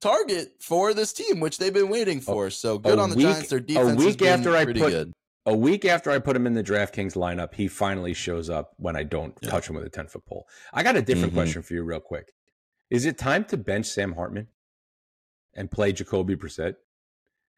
[0.00, 2.50] target for this team, which they've been waiting for.
[2.50, 3.48] So good on the week, Giants.
[3.48, 5.14] Their defense a week after I put, good
[5.48, 8.96] a week after I put him in the DraftKings lineup, he finally shows up when
[8.96, 9.48] I don't yeah.
[9.48, 10.46] touch him with a 10 foot pole.
[10.74, 11.40] I got a different mm-hmm.
[11.40, 12.32] question for you, real quick.
[12.90, 14.48] Is it time to bench Sam Hartman
[15.54, 16.74] and play Jacoby Brissett?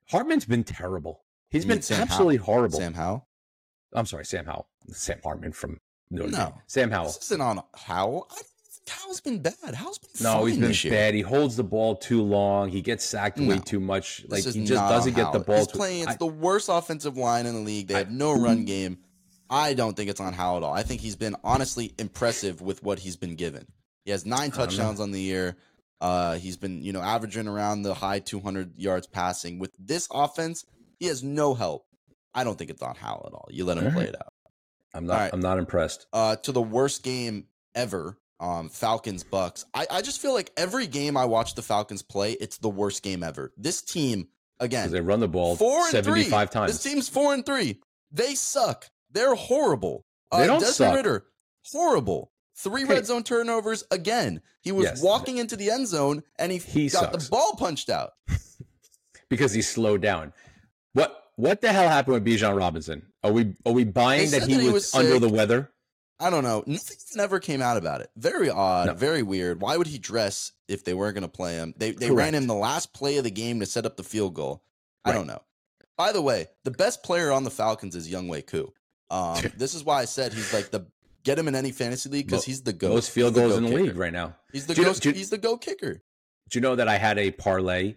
[0.09, 1.25] Hartman's been terrible.
[1.51, 2.47] He's been absolutely Howell?
[2.47, 2.79] horrible.
[2.79, 3.29] Sam Howell?
[3.93, 4.69] I'm sorry, Sam Howell.
[4.93, 5.81] Sam Hartman from
[6.13, 6.55] Notre no.
[6.69, 7.07] Sam Howell.
[7.07, 8.29] This isn't on Howell.
[8.31, 8.43] I
[8.89, 9.75] How's been bad?
[9.75, 10.45] How's been no?
[10.45, 11.15] He's been bad.
[11.15, 12.71] He holds the ball too long.
[12.71, 14.25] He gets sacked no, way too much.
[14.29, 15.59] Like he just doesn't get the ball.
[15.59, 16.03] He's playing.
[16.03, 17.89] It's I, the worst offensive line in the league.
[17.89, 18.99] They have no run game.
[19.49, 20.73] I don't think it's on Howell at all.
[20.73, 23.67] I think he's been honestly impressive with what he's been given.
[24.05, 25.57] He has nine touchdowns on the year.
[26.01, 29.59] Uh, he's been you know averaging around the high 200 yards passing.
[29.59, 30.65] With this offense,
[30.99, 31.87] he has no help.
[32.35, 33.49] I don't think it's on Howell at all.
[33.51, 34.15] You let him all play right.
[34.15, 34.33] it out.
[34.95, 35.19] I'm not.
[35.19, 35.31] Right.
[35.33, 36.07] I'm not impressed.
[36.13, 39.67] Uh, to the worst game ever um, Falcons Bucks.
[39.75, 43.03] I, I just feel like every game I watch the Falcons play, it's the worst
[43.03, 43.53] game ever.
[43.57, 44.29] This team
[44.59, 46.53] again, they run the ball four and 75 three.
[46.53, 46.73] times.
[46.73, 47.81] This team's four and three.
[48.11, 48.87] They suck.
[49.13, 50.07] They're horrible.
[50.33, 50.97] They uh, don't Desmond suck.
[50.97, 51.27] Ridder,
[51.71, 52.33] horrible.
[52.57, 54.43] Three red zone turnovers again.
[54.61, 55.03] He was yes.
[55.03, 57.25] walking into the end zone and he, he got sucks.
[57.25, 58.11] the ball punched out
[59.31, 60.35] because he slowed down.
[60.93, 63.03] What what the hell happened with Bijan Robinson?
[63.25, 65.73] Are we are we buying that he, that he, was, was under the weather?
[66.21, 66.63] I don't know.
[66.67, 68.11] Nothing never came out about it.
[68.17, 68.95] Very odd, no.
[68.95, 69.61] very weird.
[69.61, 71.75] Why would he dress if they weren't going to play him?
[71.77, 74.35] They they ran him the last play of the game to set up the field
[74.35, 74.63] goal.
[75.05, 75.41] I don't know.
[75.97, 78.73] By the way, the best player on the Falcons is Younghoe Koo.
[79.11, 80.87] Um, this is why I said he's like the
[81.25, 82.91] get him in any fantasy league because he's the go.
[82.91, 83.83] Most field goals in the kicker.
[83.83, 84.37] league right now.
[84.53, 84.93] He's the go.
[84.93, 86.03] he's the go kicker.
[86.51, 87.97] Do you know that I had a parlay?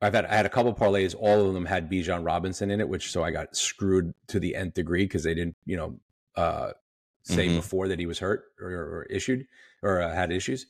[0.00, 1.14] I've had I had a couple parlays.
[1.18, 4.56] All of them had Bijan Robinson in it, which so I got screwed to the
[4.56, 6.00] nth degree because they didn't, you know,
[6.36, 6.72] uh,
[7.22, 7.56] say mm-hmm.
[7.56, 9.46] before that he was hurt or, or issued
[9.82, 10.66] or uh, had issues.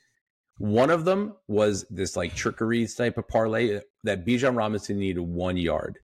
[0.58, 5.56] One of them was this like trickery type of parlay that Bijan Robinson needed one
[5.56, 5.98] yard.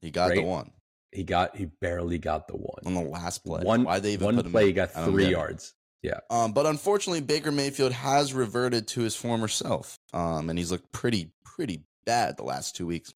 [0.00, 0.36] He got right?
[0.36, 0.70] the one.
[1.12, 3.62] He got he barely got the one on the last play.
[3.62, 5.74] One why they even one play he got three yards.
[6.02, 6.20] Yeah.
[6.30, 9.98] Um, but unfortunately, Baker Mayfield has reverted to his former self.
[10.12, 13.12] Um, and he's looked pretty pretty bad the last two weeks.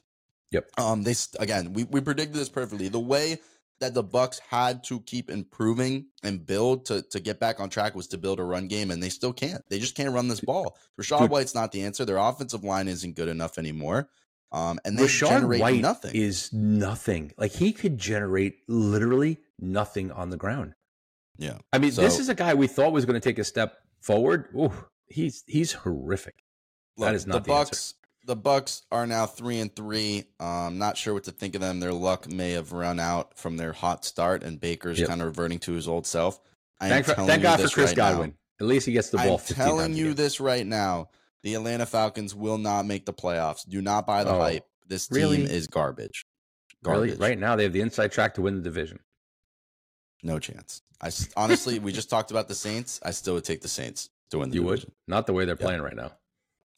[0.51, 0.69] Yep.
[0.77, 2.87] Um, they again we we predicted this perfectly.
[2.87, 3.39] The way
[3.83, 7.95] that the Bucks had to keep improving and build to to get back on track
[7.95, 9.61] was to build a run game, and they still can't.
[9.69, 10.77] They just can't run this ball.
[10.97, 11.29] Dude.
[11.29, 12.05] White's not the answer.
[12.05, 14.09] Their offensive line isn't good enough anymore.
[14.53, 16.11] Um, and they generate White nothing.
[16.13, 17.33] Is nothing.
[17.37, 20.75] Like he could generate literally nothing on the ground.
[21.37, 21.57] Yeah.
[21.73, 23.77] I mean, so, this is a guy we thought was going to take a step
[23.99, 24.47] forward.
[24.55, 24.71] Ooh,
[25.07, 26.35] he's he's horrific.
[26.97, 27.69] Look, that is not the, the Bucks.
[27.69, 27.95] Answer.
[28.25, 30.23] The Bucks are now three and three.
[30.39, 31.79] Um, not sure what to think of them.
[31.79, 35.09] Their luck may have run out from their hot start, and Baker's yep.
[35.09, 36.39] kind of reverting to his old self.
[36.79, 38.29] I thank, for, thank God for Chris right Godwin.
[38.29, 38.65] Now.
[38.65, 39.41] At least he gets the ball.
[39.49, 41.09] I'm telling you this right now
[41.43, 43.67] the Atlanta Falcons will not make the playoffs.
[43.67, 44.65] Do not buy the oh, hype.
[44.87, 45.43] This team really?
[45.43, 46.25] is garbage.
[46.83, 47.11] Garbage.
[47.11, 47.19] Really?
[47.19, 48.99] Right now, they have the inside track to win the division.
[50.23, 50.81] No chance.
[51.01, 52.99] I honestly, we just talked about the Saints.
[53.03, 54.91] I still would take the Saints to win the you division.
[55.07, 55.59] would not the way they're yep.
[55.59, 56.13] playing right now.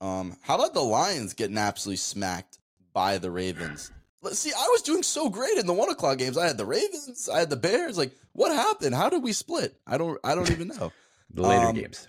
[0.02, 2.60] Um, how about the Lions getting absolutely smacked
[2.94, 3.92] by the Ravens?
[4.22, 4.52] Let's see.
[4.52, 6.38] I was doing so great in the one o'clock games.
[6.38, 7.30] I had the Ravens.
[7.32, 7.98] I had the Bears.
[7.98, 8.96] Like, what happened?
[8.96, 9.76] How did we split?
[9.86, 10.20] I don't.
[10.24, 10.92] I don't even know.
[11.30, 12.08] the later um, games.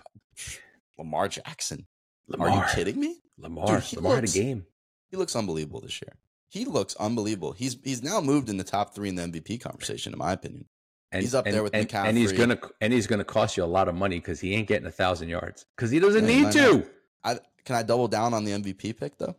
[0.97, 1.85] Lamar Jackson.
[2.27, 2.49] Lamar.
[2.49, 3.17] Are you kidding me?
[3.37, 3.81] Lamar.
[3.81, 4.65] Dude, Lamar looks, had a game.
[5.11, 6.13] He looks unbelievable this year.
[6.49, 7.51] He looks unbelievable.
[7.51, 10.65] He's he's now moved in the top three in the MVP conversation, in my opinion.
[11.11, 12.07] And, he's up and, there with and, McCaffrey.
[12.07, 14.67] And he's gonna and he's gonna cost you a lot of money because he ain't
[14.67, 16.87] getting a thousand yards because he doesn't yeah, need to.
[17.23, 19.35] I, can I double down on the MVP pick though?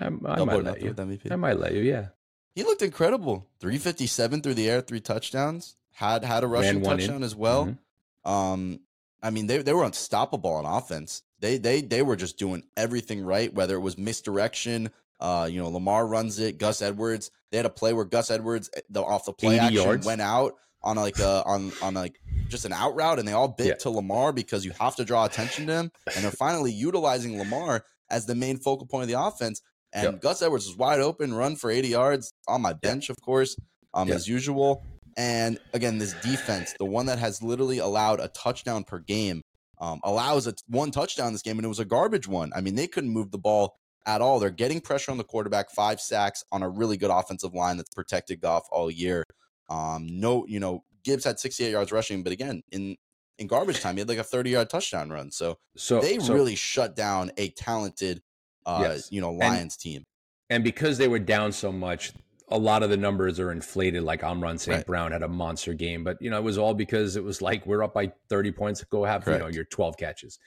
[0.00, 0.94] I, I might let you.
[1.30, 1.82] I might let you.
[1.82, 2.06] Yeah.
[2.54, 3.46] He looked incredible.
[3.60, 5.76] Three fifty seven through the air, three touchdowns.
[5.92, 7.22] Had had a rushing touchdown in.
[7.22, 7.66] as well.
[7.66, 8.30] Mm-hmm.
[8.30, 8.80] Um,
[9.22, 11.22] I mean, they they were unstoppable on offense.
[11.40, 14.88] They they they were just doing everything right, whether it was misdirection.
[15.20, 16.56] Uh, you know, Lamar runs it.
[16.56, 17.30] Gus Edwards.
[17.50, 20.06] They had a play where Gus Edwards, eh, the off the play action, yards.
[20.06, 23.48] went out on like a on on like just an out route, and they all
[23.48, 23.74] bit yeah.
[23.74, 27.84] to Lamar because you have to draw attention to him, and they're finally utilizing Lamar
[28.10, 29.62] as the main focal point of the offense.
[29.92, 30.20] And yep.
[30.20, 33.56] Gus Edwards was wide open, run for 80 yards on my bench, of course,
[33.92, 34.16] um, yep.
[34.16, 34.84] as usual.
[35.16, 39.42] And again, this defense, the one that has literally allowed a touchdown per game,
[39.80, 42.52] um, allows a one touchdown this game, and it was a garbage one.
[42.54, 43.76] I mean, they couldn't move the ball
[44.06, 44.38] at all.
[44.38, 47.92] They're getting pressure on the quarterback, five sacks on a really good offensive line that's
[47.94, 49.24] protected Goff all year.
[49.70, 52.96] Um, no, you know, Gibbs had 68 yards rushing, but again, in
[53.38, 55.30] in garbage time, he had like a 30 yard touchdown run.
[55.30, 58.20] So, so they so, really shut down a talented,
[58.66, 59.10] uh, yes.
[59.10, 60.04] you know, Lions and, team.
[60.50, 62.12] And because they were down so much,
[62.50, 64.02] a lot of the numbers are inflated.
[64.02, 64.76] Like Amon St.
[64.76, 64.86] Right.
[64.86, 67.64] Brown had a monster game, but you know it was all because it was like
[67.64, 68.82] we're up by thirty points.
[68.84, 69.40] Go have Correct.
[69.40, 70.38] you know your twelve catches.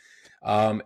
[0.44, 0.84] Um,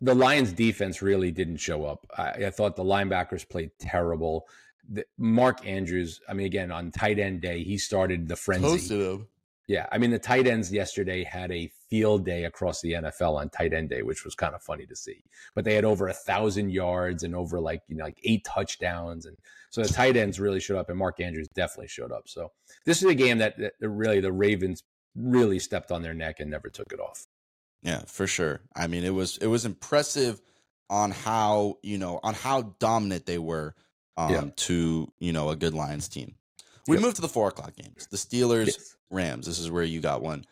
[0.00, 2.06] the Lions defense really didn't show up.
[2.16, 4.48] I, I thought the linebackers played terrible.
[4.90, 8.66] The, Mark Andrews, I mean, again on tight end day, he started the frenzy.
[8.66, 9.28] Posted him.
[9.70, 13.50] Yeah, I mean the tight ends yesterday had a field day across the NFL on
[13.50, 15.22] tight end day, which was kind of funny to see.
[15.54, 19.26] But they had over a thousand yards and over like you know like eight touchdowns,
[19.26, 19.36] and
[19.70, 22.24] so the tight ends really showed up, and Mark Andrews definitely showed up.
[22.26, 22.50] So
[22.84, 24.82] this is a game that, that really the Ravens
[25.14, 27.28] really stepped on their neck and never took it off.
[27.82, 28.62] Yeah, for sure.
[28.74, 30.40] I mean, it was it was impressive
[30.88, 33.76] on how you know on how dominant they were
[34.20, 34.44] um, yeah.
[34.56, 36.34] to you know a good Lions team.
[36.86, 37.02] We yep.
[37.02, 38.06] moved to the four o'clock games.
[38.10, 38.96] The Steelers, yes.
[39.10, 39.46] Rams.
[39.46, 40.44] This is where you got one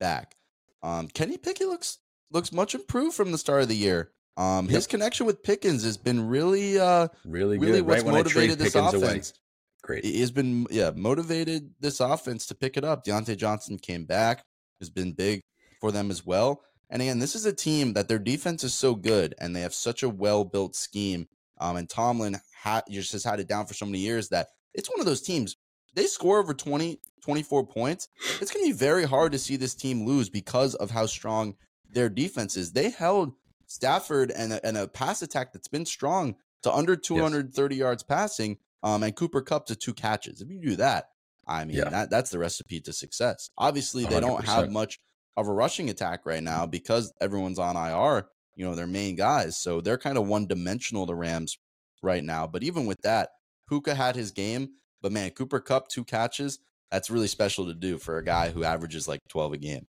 [0.00, 0.36] back.
[0.82, 1.98] Um, Kenny Pickett looks
[2.30, 4.10] looks much improved from the start of the year.
[4.36, 4.74] Um, yep.
[4.74, 7.86] His connection with Pickens has been really, uh, really, really good.
[7.86, 9.30] what's right motivated this Pickens offense.
[9.30, 9.38] Away.
[9.82, 10.04] Great.
[10.04, 13.04] He has been, yeah, motivated this offense to pick it up.
[13.04, 14.44] Diontae Johnson came back,
[14.80, 15.42] has been big
[15.80, 16.62] for them as well.
[16.90, 19.74] And again, this is a team that their defense is so good and they have
[19.74, 21.28] such a well built scheme.
[21.58, 24.90] Um, and Tomlin ha- just has had it down for so many years that it's
[24.90, 25.56] one of those teams.
[25.94, 28.08] They score over 20, 24 points.
[28.40, 31.54] It's going to be very hard to see this team lose because of how strong
[31.88, 32.72] their defense is.
[32.72, 33.34] They held
[33.66, 37.78] Stafford and a, and a pass attack that's been strong to under 230 yes.
[37.78, 40.40] yards passing, um, and Cooper Kupp to two catches.
[40.40, 41.10] If you do that,
[41.46, 41.90] I mean, yeah.
[41.90, 43.50] that, that's the recipe to success.
[43.58, 44.98] Obviously, they do not have much
[45.36, 49.56] of a rushing attack right now because everyone's on IR, you know, their main guys.
[49.56, 51.58] So they're kind of one dimensional, the Rams,
[52.04, 52.46] right now.
[52.46, 53.30] But even with that,
[53.68, 54.70] Puka had his game.
[55.02, 58.64] But man, Cooper Kupp, two catches, that's really special to do for a guy who
[58.64, 59.86] averages like 12 a game.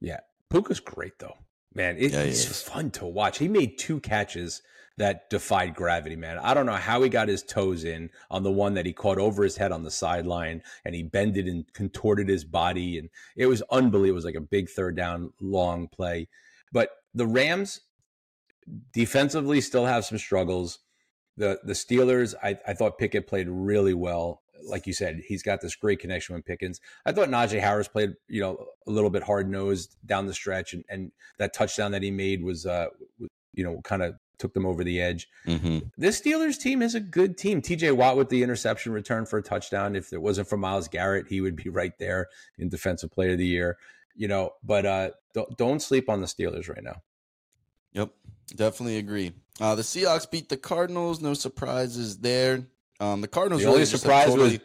[0.00, 0.20] Yeah.
[0.50, 1.36] Puka's great, though.
[1.74, 3.38] Man, it, yeah, it's fun to watch.
[3.38, 4.62] He made two catches
[4.96, 6.38] that defied gravity, man.
[6.38, 9.18] I don't know how he got his toes in on the one that he caught
[9.18, 12.98] over his head on the sideline and he bended and contorted his body.
[12.98, 14.10] And it was unbelievable.
[14.10, 16.28] It was like a big third down, long play.
[16.72, 17.80] But the Rams
[18.92, 20.80] defensively still have some struggles.
[21.38, 24.42] The the Steelers, I, I thought Pickett played really well.
[24.62, 26.80] Like you said, he's got this great connection with Pickens.
[27.06, 30.74] I thought Najee Harris played, you know, a little bit hard nosed down the stretch,
[30.74, 32.88] and, and that touchdown that he made was, uh,
[33.54, 35.28] you know, kind of took them over the edge.
[35.46, 35.78] Mm-hmm.
[35.96, 37.60] This Steelers team is a good team.
[37.60, 39.96] TJ Watt with the interception return for a touchdown.
[39.96, 42.28] If it wasn't for Myles Garrett, he would be right there
[42.58, 43.78] in Defensive Player of the Year.
[44.14, 47.02] You know, but uh, don't, don't sleep on the Steelers right now.
[47.92, 48.10] Yep,
[48.54, 49.32] definitely agree.
[49.60, 51.20] Uh, the Seahawks beat the Cardinals.
[51.20, 52.66] No surprises there.
[53.00, 53.62] Um, the Cardinals.
[53.62, 54.60] The really only surprise totally, was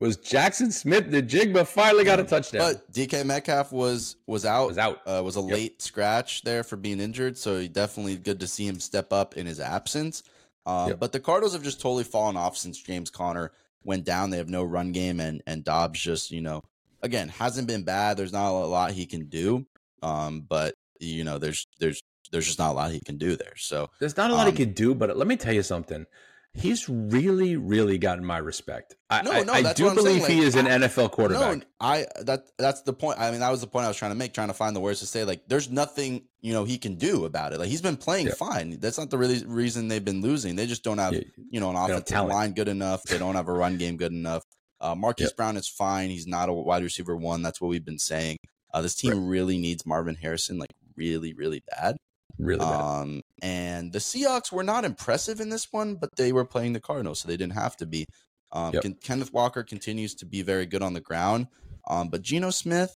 [0.00, 2.72] was Jaxon Smith-Njigba finally got a touchdown.
[2.72, 4.68] But DK Metcalf was was out.
[4.68, 5.00] Was out.
[5.06, 5.50] Uh, was a yep.
[5.50, 7.38] late scratch there for being injured.
[7.38, 10.24] So definitely good to see him step up in his absence.
[10.66, 11.00] Um, yep.
[11.00, 13.52] But the Cardinals have just totally fallen off since James Conner
[13.84, 14.30] went down.
[14.30, 16.62] They have no run game, and and Dobbs just you know
[17.00, 18.16] again hasn't been bad.
[18.16, 19.66] There's not a lot he can do.
[20.02, 22.02] Um, but you know there's there's
[22.32, 23.54] there's just not a lot he can do there.
[23.56, 24.94] So there's not a lot um, he can do.
[24.94, 26.06] But let me tell you something
[26.54, 28.94] he's really, really gotten my respect.
[29.08, 31.58] I, no, no, I, I do believe he is an I, NFL quarterback.
[31.58, 33.18] No, I that that's the point.
[33.18, 34.80] I mean, that was the point I was trying to make, trying to find the
[34.80, 35.24] words to say.
[35.24, 37.58] Like, there's nothing you know he can do about it.
[37.58, 38.34] Like, he's been playing yeah.
[38.34, 38.78] fine.
[38.80, 40.56] That's not the really reason they've been losing.
[40.56, 41.22] They just don't have yeah.
[41.50, 43.02] you know an offensive line good enough.
[43.04, 44.44] They don't have a run game good enough.
[44.80, 45.36] Uh, Marquise yep.
[45.36, 46.10] Brown is fine.
[46.10, 47.42] He's not a wide receiver one.
[47.42, 48.38] That's what we've been saying.
[48.74, 49.28] Uh, this team right.
[49.28, 51.96] really needs Marvin Harrison, like really, really bad.
[52.38, 52.80] Really bad.
[52.80, 56.80] Um, and the Seahawks were not impressive in this one, but they were playing the
[56.80, 58.06] Cardinals, so they didn't have to be.
[58.52, 58.84] Um, yep.
[59.02, 61.48] Kenneth Walker continues to be very good on the ground,
[61.88, 62.94] um, but Geno Smith,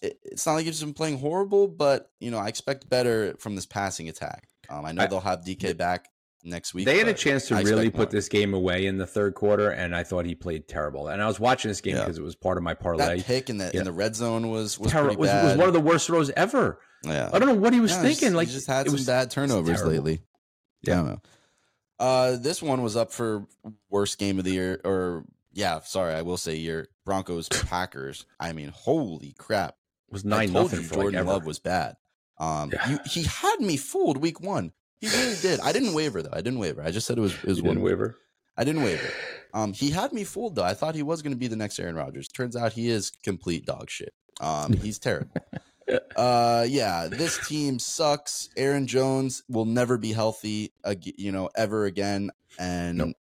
[0.00, 3.54] it, it's not like he's been playing horrible, but you know I expect better from
[3.54, 4.48] this passing attack.
[4.70, 6.08] Um, I know I, they'll have DK back
[6.44, 6.86] next week.
[6.86, 8.06] They had a chance to really put more.
[8.06, 11.08] this game away in the third quarter, and I thought he played terrible.
[11.08, 12.22] And I was watching this game because yeah.
[12.22, 13.18] it was part of my parlay.
[13.18, 13.80] That pick in the yeah.
[13.80, 16.78] in the red zone was was, was, was, one of the worst throws ever.
[17.04, 18.34] Yeah, I don't know what he was yeah, thinking.
[18.34, 20.20] Like he just had some was, bad turnovers lately.
[20.82, 21.16] Yeah.
[21.98, 23.46] Uh, this one was up for
[23.88, 26.88] worst game of the year, or yeah, sorry, I will say year.
[27.04, 28.26] Broncos Packers.
[28.40, 29.76] I mean, holy crap!
[30.08, 30.82] It was nine nothing.
[30.82, 31.96] Jordan like Love was bad.
[32.38, 32.90] Um, yeah.
[32.90, 34.72] you, he had me fooled week one.
[35.00, 35.60] He really did.
[35.60, 36.32] I didn't waver though.
[36.32, 36.82] I didn't waver.
[36.82, 38.16] I just said it was it was you one waver.
[38.56, 39.08] I didn't waver.
[39.54, 40.64] Um, he had me fooled though.
[40.64, 42.28] I thought he was going to be the next Aaron Rodgers.
[42.28, 44.12] Turns out he is complete dog shit.
[44.40, 45.34] Um, he's terrible.
[46.16, 48.48] Uh, yeah, this team sucks.
[48.56, 50.72] Aaron Jones will never be healthy,
[51.02, 52.30] you know, ever again.
[52.58, 53.16] And nope.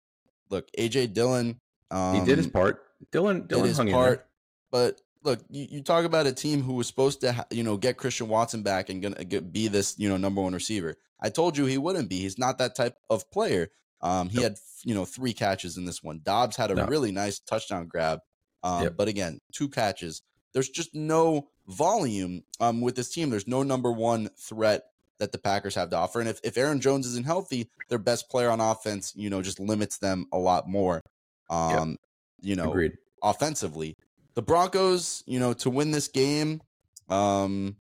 [0.50, 1.60] look, AJ Dillon,
[1.90, 2.82] um, he did his um, part.
[3.12, 4.26] Dylan, Dillon did his hung part,
[4.70, 7.76] but look, you, you, talk about a team who was supposed to, ha- you know,
[7.76, 10.96] get Christian Watson back and gonna get, be this, you know, number one receiver.
[11.20, 12.20] I told you he wouldn't be.
[12.20, 13.68] He's not that type of player.
[14.00, 14.44] Um, he nope.
[14.44, 16.20] had, you know, three catches in this one.
[16.22, 16.86] Doubs had a no.
[16.86, 18.20] really nice touchdown grab.
[18.62, 18.96] Um, yep.
[18.96, 20.22] but again, two catches.
[20.52, 23.30] There's just no volume um, with this team.
[23.30, 24.84] There's no number one threat
[25.18, 26.20] that the Packers have to offer.
[26.20, 29.58] And if, if Aaron Jones isn't healthy, their best player on offense, you know, just
[29.58, 31.02] limits them a lot more.
[31.48, 31.96] Um,
[32.40, 32.92] you know, Agreed.
[33.22, 33.96] offensively.
[34.34, 36.60] The Broncos, you know, to win this game,
[37.08, 37.76] um,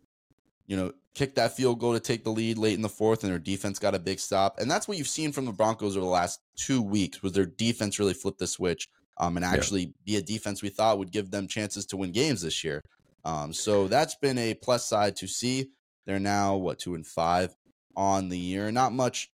[0.68, 3.32] you know, kick that field goal to take the lead late in the fourth, and
[3.32, 4.60] their defense got a big stop.
[4.60, 7.46] And that's what you've seen from the Broncos over the last two weeks, was their
[7.46, 9.92] defense really flipped the switch um, and actually yeah.
[10.06, 12.82] be a defense we thought would give them chances to win games this year.
[13.24, 15.72] Um, so that's been a plus side to see.
[16.06, 17.56] They're now what two and five
[17.96, 18.72] on the year.
[18.72, 19.32] Not much,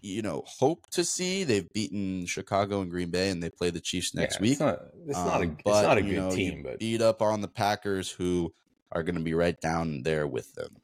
[0.00, 1.44] you know, hope to see.
[1.44, 4.52] They've beaten Chicago and Green Bay, and they play the Chiefs next yeah, week.
[4.52, 7.00] It's not, it's um, not a, it's but, not a good know, team, but beat
[7.00, 8.52] up on the Packers, who
[8.90, 10.76] are going to be right down there with them.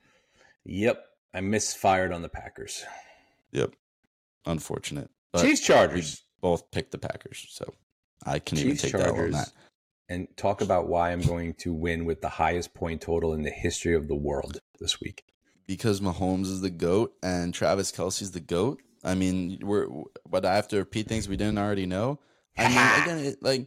[0.64, 2.84] Yep, I misfired on the Packers.
[3.52, 3.74] Yep,
[4.46, 5.10] unfortunate.
[5.32, 7.74] But Chiefs Chargers both picked the Packers, so
[8.24, 9.16] I can Chiefs, even take Chargers.
[9.16, 9.52] that on that.
[10.08, 13.50] And talk about why I'm going to win with the highest point total in the
[13.50, 15.24] history of the world this week.
[15.66, 18.82] Because Mahomes is the goat and Travis Kelce's the goat.
[19.02, 19.86] I mean, we're
[20.28, 22.18] but I have to repeat things we didn't already know.
[22.56, 23.66] I mean, again, it, like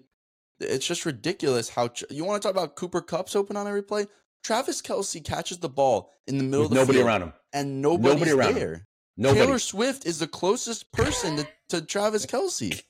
[0.60, 4.08] it's just ridiculous how you want to talk about Cooper Kupp's open on every play.
[4.44, 7.82] Travis Kelce catches the ball in the middle With of the nobody around him, and
[7.82, 8.86] nobody's Nobody around him.
[9.18, 9.46] Nobody.
[9.46, 12.84] Taylor Swift is the closest person to, to Travis Kelce,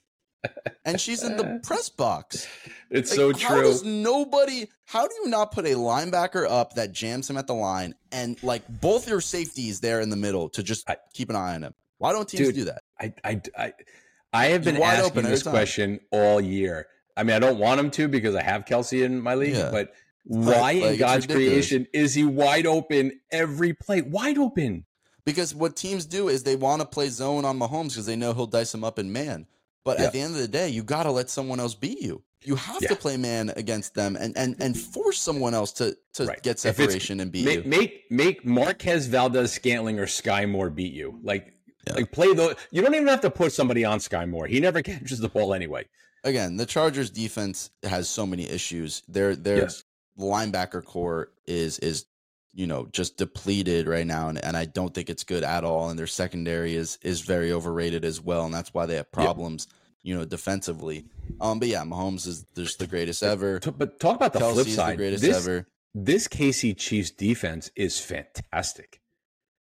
[0.85, 2.47] and she's in the press box.
[2.89, 3.63] It's Like, so How true.
[3.63, 4.67] does nobody?
[4.85, 8.41] How do you not put a linebacker up that jams him at the line, and
[8.43, 11.63] like both your safeties there in the middle to just I- keep an eye on
[11.63, 11.73] him?
[11.97, 12.83] Why don't teams Dude, do that?
[12.99, 13.73] I, I, I,
[14.31, 16.87] I have been asking this question all year.
[17.15, 19.71] I mean, I don't want him to because I have Kelce in my league, Yeah.
[19.71, 24.01] but why like, in it's God's creation is he wide open every play?
[24.03, 24.85] Wide open.
[25.25, 28.33] Because what teams do is they want to play zone on Mahomes because they know
[28.33, 29.47] he'll dice him up in man.
[29.87, 30.07] But Yeah.
[30.07, 32.21] at the end of the day, you got to let someone else beat you.
[32.43, 32.89] You have Yeah.
[32.89, 36.43] to play man against them and and and force someone else to to Right.
[36.43, 37.69] get separation and beat Make, you.
[37.69, 41.19] make make Marquez Valdes-Scantling or Skyy Moore beat you.
[41.23, 41.53] Like
[41.87, 41.93] Yeah.
[41.93, 44.45] like play the you don't even have to put somebody on Skyy Moore.
[44.47, 45.85] He never catches the ball anyway.
[46.25, 49.03] Again, the Chargers defense has so many issues.
[49.07, 49.83] Their their Yes.
[50.19, 52.05] linebacker core is is
[52.57, 55.89] you know just depleted right now and, and I don't think it's good at all
[55.89, 59.67] and their secondary is is very overrated as well and that's why they have problems
[60.03, 61.05] you know defensively
[61.39, 64.93] um but yeah Mahomes is just the greatest ever But talk about the flip side.
[64.93, 69.01] the greatest this, ever this KC Chiefs defense is fantastic.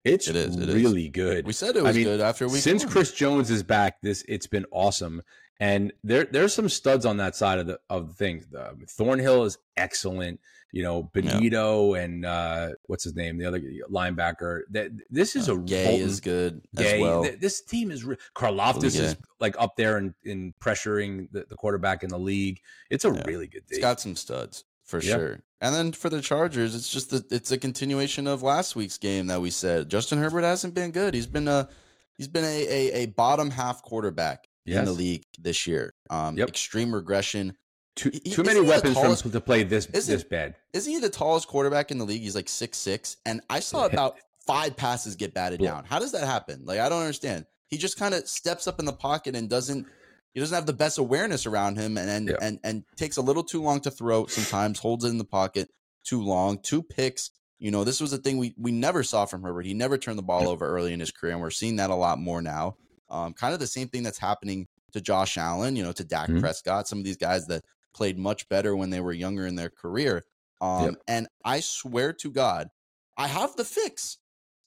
[0.03, 0.75] It's It is, it is.
[0.75, 1.45] really good.
[1.45, 2.85] we said it I was mean, good after we Since.
[2.85, 5.21] Chris Jones is back, this it's been awesome.
[5.59, 8.45] And there there's some studs on that side of the of the things.
[8.47, 10.39] The, Thornhill is excellent.
[10.73, 14.61] You know, Benito and uh, what's his name, the other linebacker.
[14.71, 16.95] That this is a Uh, Gay Bolton- is good Gay.
[16.95, 21.31] as well This team is re- Karlaftis Really is like up there in, in pressuring
[21.31, 22.59] the, the quarterback in the league.
[22.89, 23.23] It's a Yeah.
[23.25, 23.81] really good It's team.
[23.81, 25.15] got some studs for Yeah.
[25.15, 25.39] sure.
[25.61, 29.27] And then for the Chargers, it's just that it's a continuation of last week's game
[29.27, 29.89] that we said.
[29.89, 31.13] Justin Herbert hasn't been good.
[31.15, 31.69] He's been a
[32.17, 35.93] he's been a a, a bottom half quarterback in the league this year.
[36.09, 36.49] Um, Yep.
[36.49, 37.57] extreme regression.
[37.95, 40.53] too, too many weapons tallest- from to play this this bad.
[40.73, 42.21] Isn't he the tallest quarterback in the league?
[42.21, 45.71] He's like six six, and I saw about five passes get batted Yeah.
[45.71, 45.85] down.
[45.85, 46.61] How does that happen?
[46.63, 47.45] Like I don't understand.
[47.69, 49.87] He just kind of steps up in the pocket and doesn't.
[50.35, 52.35] He doesn't have the best awareness around him, and and, Yeah.
[52.39, 54.27] and and takes a little too long to throw.
[54.27, 55.69] Sometimes holds it in the pocket
[56.05, 56.59] too long.
[56.61, 57.31] Two picks.
[57.57, 59.65] You know, this was a thing we we never saw from Herbert.
[59.65, 61.95] He never turned the ball over early in his career, and we're seeing that a
[61.95, 62.77] lot more now.
[63.09, 65.75] Um, kind of the same thing that's happening to Josh Allen.
[65.75, 66.39] You know, to Dak Mhm.
[66.39, 66.87] Prescott.
[66.87, 70.25] Some of these guys that played much better when they were younger in their career.
[70.61, 70.95] Um, Yep.
[71.07, 72.69] And I swear to God,
[73.17, 74.17] I have the fix.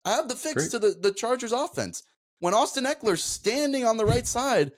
[0.03, 0.71] I have the fix Great.
[0.71, 2.03] to the, the Chargers offense.
[2.39, 4.71] When Austin Ekeler's standing on the right side,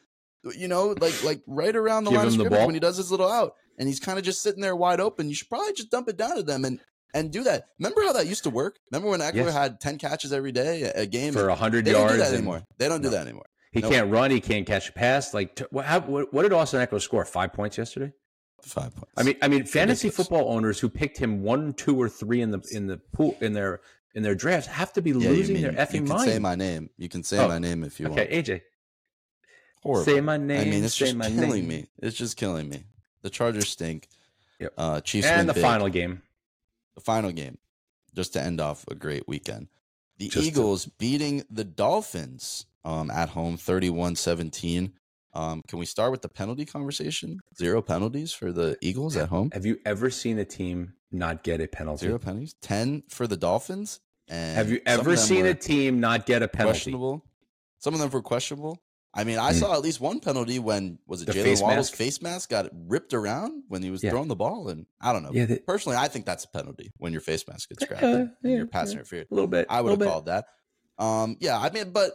[0.57, 3.09] you know, like like right around the Give line of scrimmage when he does his
[3.09, 5.29] little out, and he's kind of just sitting there wide open.
[5.29, 6.79] You should probably just dump it down to them and
[7.13, 7.67] and do that.
[7.79, 8.77] Remember how that used to work?
[8.91, 9.53] Remember when Eckler Yes.
[9.53, 11.31] had ten catches every day a, game?
[11.33, 12.63] for hundred they don't yards do that and- anymore.
[12.77, 13.45] They don't do that anymore.
[13.73, 13.91] He Nope.
[13.91, 14.29] can't run.
[14.31, 15.33] He can't catch a pass.
[15.33, 17.25] Like, t- how, what, what did Austin Ekeler score?
[17.25, 18.13] Five points yesterday.
[18.61, 19.11] Five points.
[19.17, 22.51] I mean, I mean, fantasy football owners who picked him one, two, or three in
[22.51, 23.81] the in the pool in their
[24.15, 25.93] in their drafts have to be Yeah, losing mean- their effing mind.
[25.93, 26.29] you can mind.
[26.31, 26.89] say my name.
[26.97, 28.19] You can say Oh, my name if you want.
[28.21, 28.61] okay, AJ,
[29.81, 30.05] Horrible.
[30.05, 30.61] say my name.
[30.61, 31.67] I mean, it's just killing name.
[31.67, 31.87] me.
[31.99, 32.83] It's just killing me.
[33.23, 34.07] The Chargers stink.
[34.59, 34.73] Yep.
[34.77, 35.63] Uh, Chiefs win And the big.
[35.63, 36.21] final game.
[36.95, 37.57] the final game,
[38.15, 39.67] just to end off a great weekend.
[40.19, 44.93] The Just to- Eagles beating the Dolphins um, at home 31 17.
[45.35, 47.39] Um, can we start with the penalty conversation?
[47.57, 49.49] Zero penalties for the Eagles at home.
[49.53, 52.05] Have you ever seen a team not get a penalty?
[52.05, 52.55] Zero penalties.
[52.61, 53.99] 10 for the Dolphins.
[54.29, 56.73] And Have you ever seen a team not get a penalty?
[56.75, 57.25] questionable?
[57.79, 58.77] Some of them were questionable.
[59.15, 59.59] I mean, I Mm.
[59.59, 61.95] saw at least one penalty when was it Jaylen Waddle's mask?
[61.95, 64.09] face mask got ripped around when he was Yeah.
[64.11, 65.29] throwing the ball, and I don't know.
[65.33, 68.51] Yeah, Personally, I think that's a penalty when your face mask gets grabbed Yeah, and
[68.53, 68.93] you're pass yeah.
[68.93, 69.27] interfered.
[69.29, 69.67] a little bit.
[69.69, 70.45] I would have called that.
[70.97, 72.13] Um, yeah, I mean, but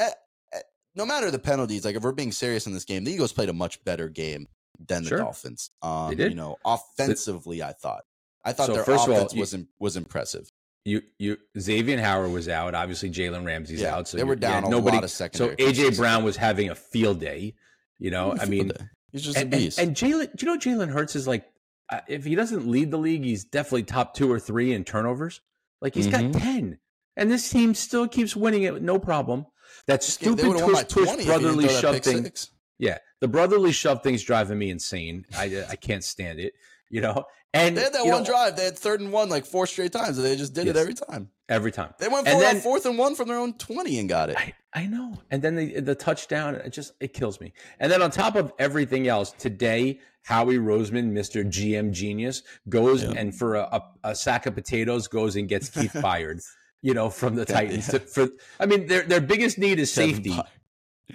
[0.00, 0.10] eh,
[0.54, 0.58] eh,
[0.94, 3.48] no matter the penalties, like if we're being serious in this game, the Eagles played
[3.48, 4.46] a much better game
[4.78, 5.18] than the Sure.
[5.18, 5.70] Dolphins.
[5.82, 6.30] Um, did.
[6.30, 8.02] you know, offensively, I thought.
[8.44, 10.50] I thought So their first of all, offense you- was was impressive.
[10.86, 12.74] You you Xavien Howard was out.
[12.74, 14.08] Obviously, Jalen Ramsey's Yeah, out.
[14.08, 15.28] So they were you- yeah, down a nobody, lot of So
[15.58, 15.96] AJ.
[15.96, 17.54] Brown was having a field day.
[17.98, 18.72] You know, I mean,
[19.12, 19.78] he's just and, a beast.
[19.78, 21.44] and Jalen, do you know Jalen Hurts is like,
[21.90, 25.42] uh, if he doesn't lead the league, he's definitely top two or three in turnovers.
[25.82, 26.32] Like he's Mhm.
[26.32, 26.78] got ten,
[27.14, 29.44] and this team still keeps winning it, with no problem.
[29.86, 32.32] That This game- they stupid by twist push 20 if he didn't brotherly shove thing.
[32.78, 35.26] Yeah, the brotherly shove thing's driving me insane.
[35.36, 36.54] I uh, I can't stand it.
[36.88, 38.56] You know, and They had that one know, drive.
[38.56, 40.94] They had third and one like four straight times, and they just did it every
[40.94, 41.30] time.
[41.48, 41.94] every time.
[41.98, 44.36] They went for then- fourth and one from their own twenty and got it.
[44.36, 45.18] I, I know.
[45.30, 47.52] And then the the touchdown, it just it kills me.
[47.78, 51.44] And then on top of everything else, today Howie Roseman, Mr.
[51.44, 53.12] GM genius, goes yeah.
[53.16, 56.42] and for a, a, a, sack of potatoes goes and gets Keith Byard.
[56.82, 57.88] You know, from the Titans.
[57.92, 57.98] Yeah.
[57.98, 58.28] To, for
[58.58, 60.38] I mean, their their biggest need is safety.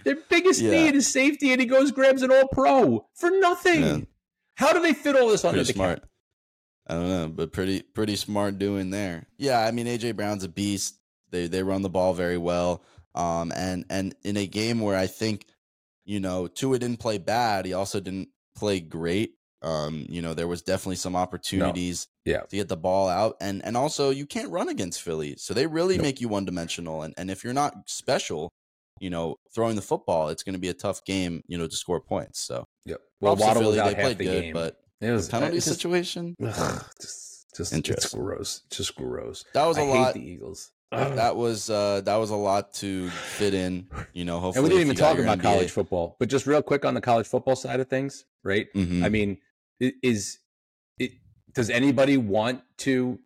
[0.03, 0.71] Their biggest yeah.
[0.71, 4.07] need is safety, and he goes grabs an All Pro for nothing.
[4.55, 5.99] How do they fit all this pretty under the smart.
[6.01, 6.09] cap?
[6.87, 9.27] I don't know, but pretty pretty smart doing there.
[9.37, 10.99] Yeah, I mean AJ Brown's a beast.
[11.31, 12.83] They they run the ball very well.
[13.15, 15.45] Um, and and in a game where I think,
[16.03, 19.35] you know, Tua didn't play bad, he also didn't play great.
[19.65, 22.33] Um, you know, there was definitely some opportunities no.
[22.33, 22.39] yeah.
[22.41, 23.35] to get the ball out.
[23.41, 25.35] And and also you can't run against Philly.
[25.37, 26.03] So they really nope.
[26.03, 27.01] make you one dimensional.
[27.01, 28.51] And and if you're not special,
[28.99, 31.99] you know, throwing the football, it's gonna be a tough game, you know, to score
[31.99, 32.39] points.
[32.39, 33.01] So Yep.
[33.19, 34.53] Well Waddle Philly, they played the good, game.
[34.53, 36.35] but it was penalty just, situation.
[36.43, 38.61] Ugh, just just it's gross.
[38.69, 39.45] Just gross.
[39.53, 40.13] That was a I lot.
[40.13, 43.87] the Eagles that was uh, that was a lot to fit in.
[44.13, 45.43] You know, hopefully, and we didn't even talk about NBA.
[45.43, 48.67] college football, but just real quick on the college football side of things, right?
[48.73, 49.03] Mm-hmm.
[49.03, 49.37] I mean,
[49.79, 50.39] is
[50.97, 51.13] it?
[51.53, 53.19] Does anybody want to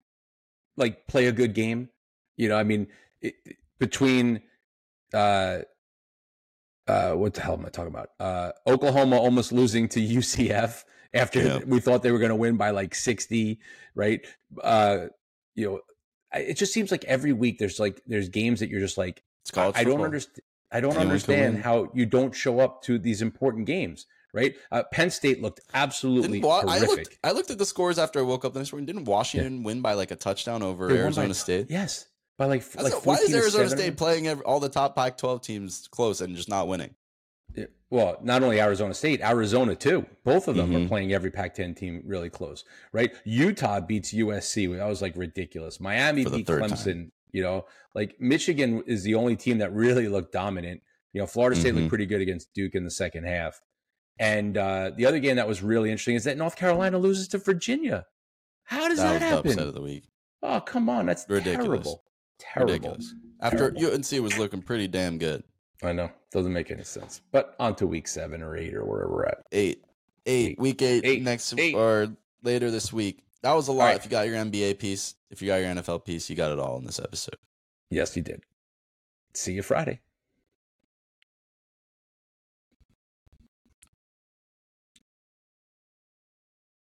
[0.77, 1.89] like play a good game?
[2.37, 2.87] You know, I mean,
[3.21, 3.35] it,
[3.79, 4.41] between
[5.13, 5.59] uh,
[6.87, 8.09] uh, what the hell am I talking about?
[8.19, 10.83] Uh, Oklahoma almost losing to UCF
[11.13, 11.59] after yeah.
[11.65, 13.59] we thought they were going to win by like sixty,
[13.95, 14.25] right?
[14.63, 15.07] Uh,
[15.55, 15.79] you know,
[16.33, 19.23] it just seems like every week there's like there's games that you're just like
[19.55, 20.43] I, I, don't understand.
[20.71, 24.05] I don't Anyone understand how you don't show up to these important games.
[24.33, 24.55] Right?
[24.71, 27.17] Uh, Penn State looked absolutely Wa- I looked.
[27.23, 28.85] I looked at the scores after I woke up the next morning.
[28.85, 29.65] Didn't Washington yeah.
[29.65, 31.67] win by like a touchdown over they Arizona by, State?
[31.69, 32.05] Yes,
[32.37, 32.63] by like.
[32.75, 36.49] like why is Arizona State playing every, all the top Pac-12 teams close and just
[36.49, 36.93] not winning?
[37.89, 40.05] well, not only Arizona State, Arizona too.
[40.23, 40.85] Both of them mm-hmm.
[40.85, 42.63] are playing every Pac-10 team really close,
[42.93, 43.11] right?
[43.25, 44.77] Utah beats USC.
[44.77, 45.79] That was like ridiculous.
[45.79, 46.85] Miami beat Clemson.
[46.85, 47.11] Time.
[47.31, 47.65] You know,
[47.95, 50.81] like Michigan is the only team that really looked dominant.
[51.13, 51.79] You know, Florida State mm-hmm.
[51.79, 53.59] looked pretty good against Duke in the second half.
[54.19, 57.37] And uh, the other game that was really interesting is that North Carolina loses to
[57.37, 58.05] Virginia.
[58.63, 59.51] How does that, that happen?
[59.51, 60.03] upset of the week.
[60.43, 61.85] Oh, come on, that's ridiculous.
[61.85, 62.03] Terrible.
[62.37, 62.73] Terrible.
[62.73, 63.13] Ridiculous.
[63.41, 63.93] After terrible.
[63.95, 65.43] UNC was looking pretty damn good.
[65.81, 66.11] I know.
[66.31, 67.21] Doesn't make any sense.
[67.31, 69.39] But on to week seven or eight or wherever we're at.
[69.51, 69.83] Eight.
[70.25, 70.51] Eight.
[70.51, 70.59] eight.
[70.59, 71.23] Week eight, eight.
[71.23, 71.73] next eight.
[71.73, 72.09] or
[72.43, 73.23] later this week.
[73.41, 73.85] That was a lot.
[73.85, 73.95] Right.
[73.95, 76.59] If you got your NBA piece, if you got your NFL piece, you got it
[76.59, 77.37] all in this episode.
[77.89, 78.43] Yes, you did.
[79.33, 80.01] See you Friday.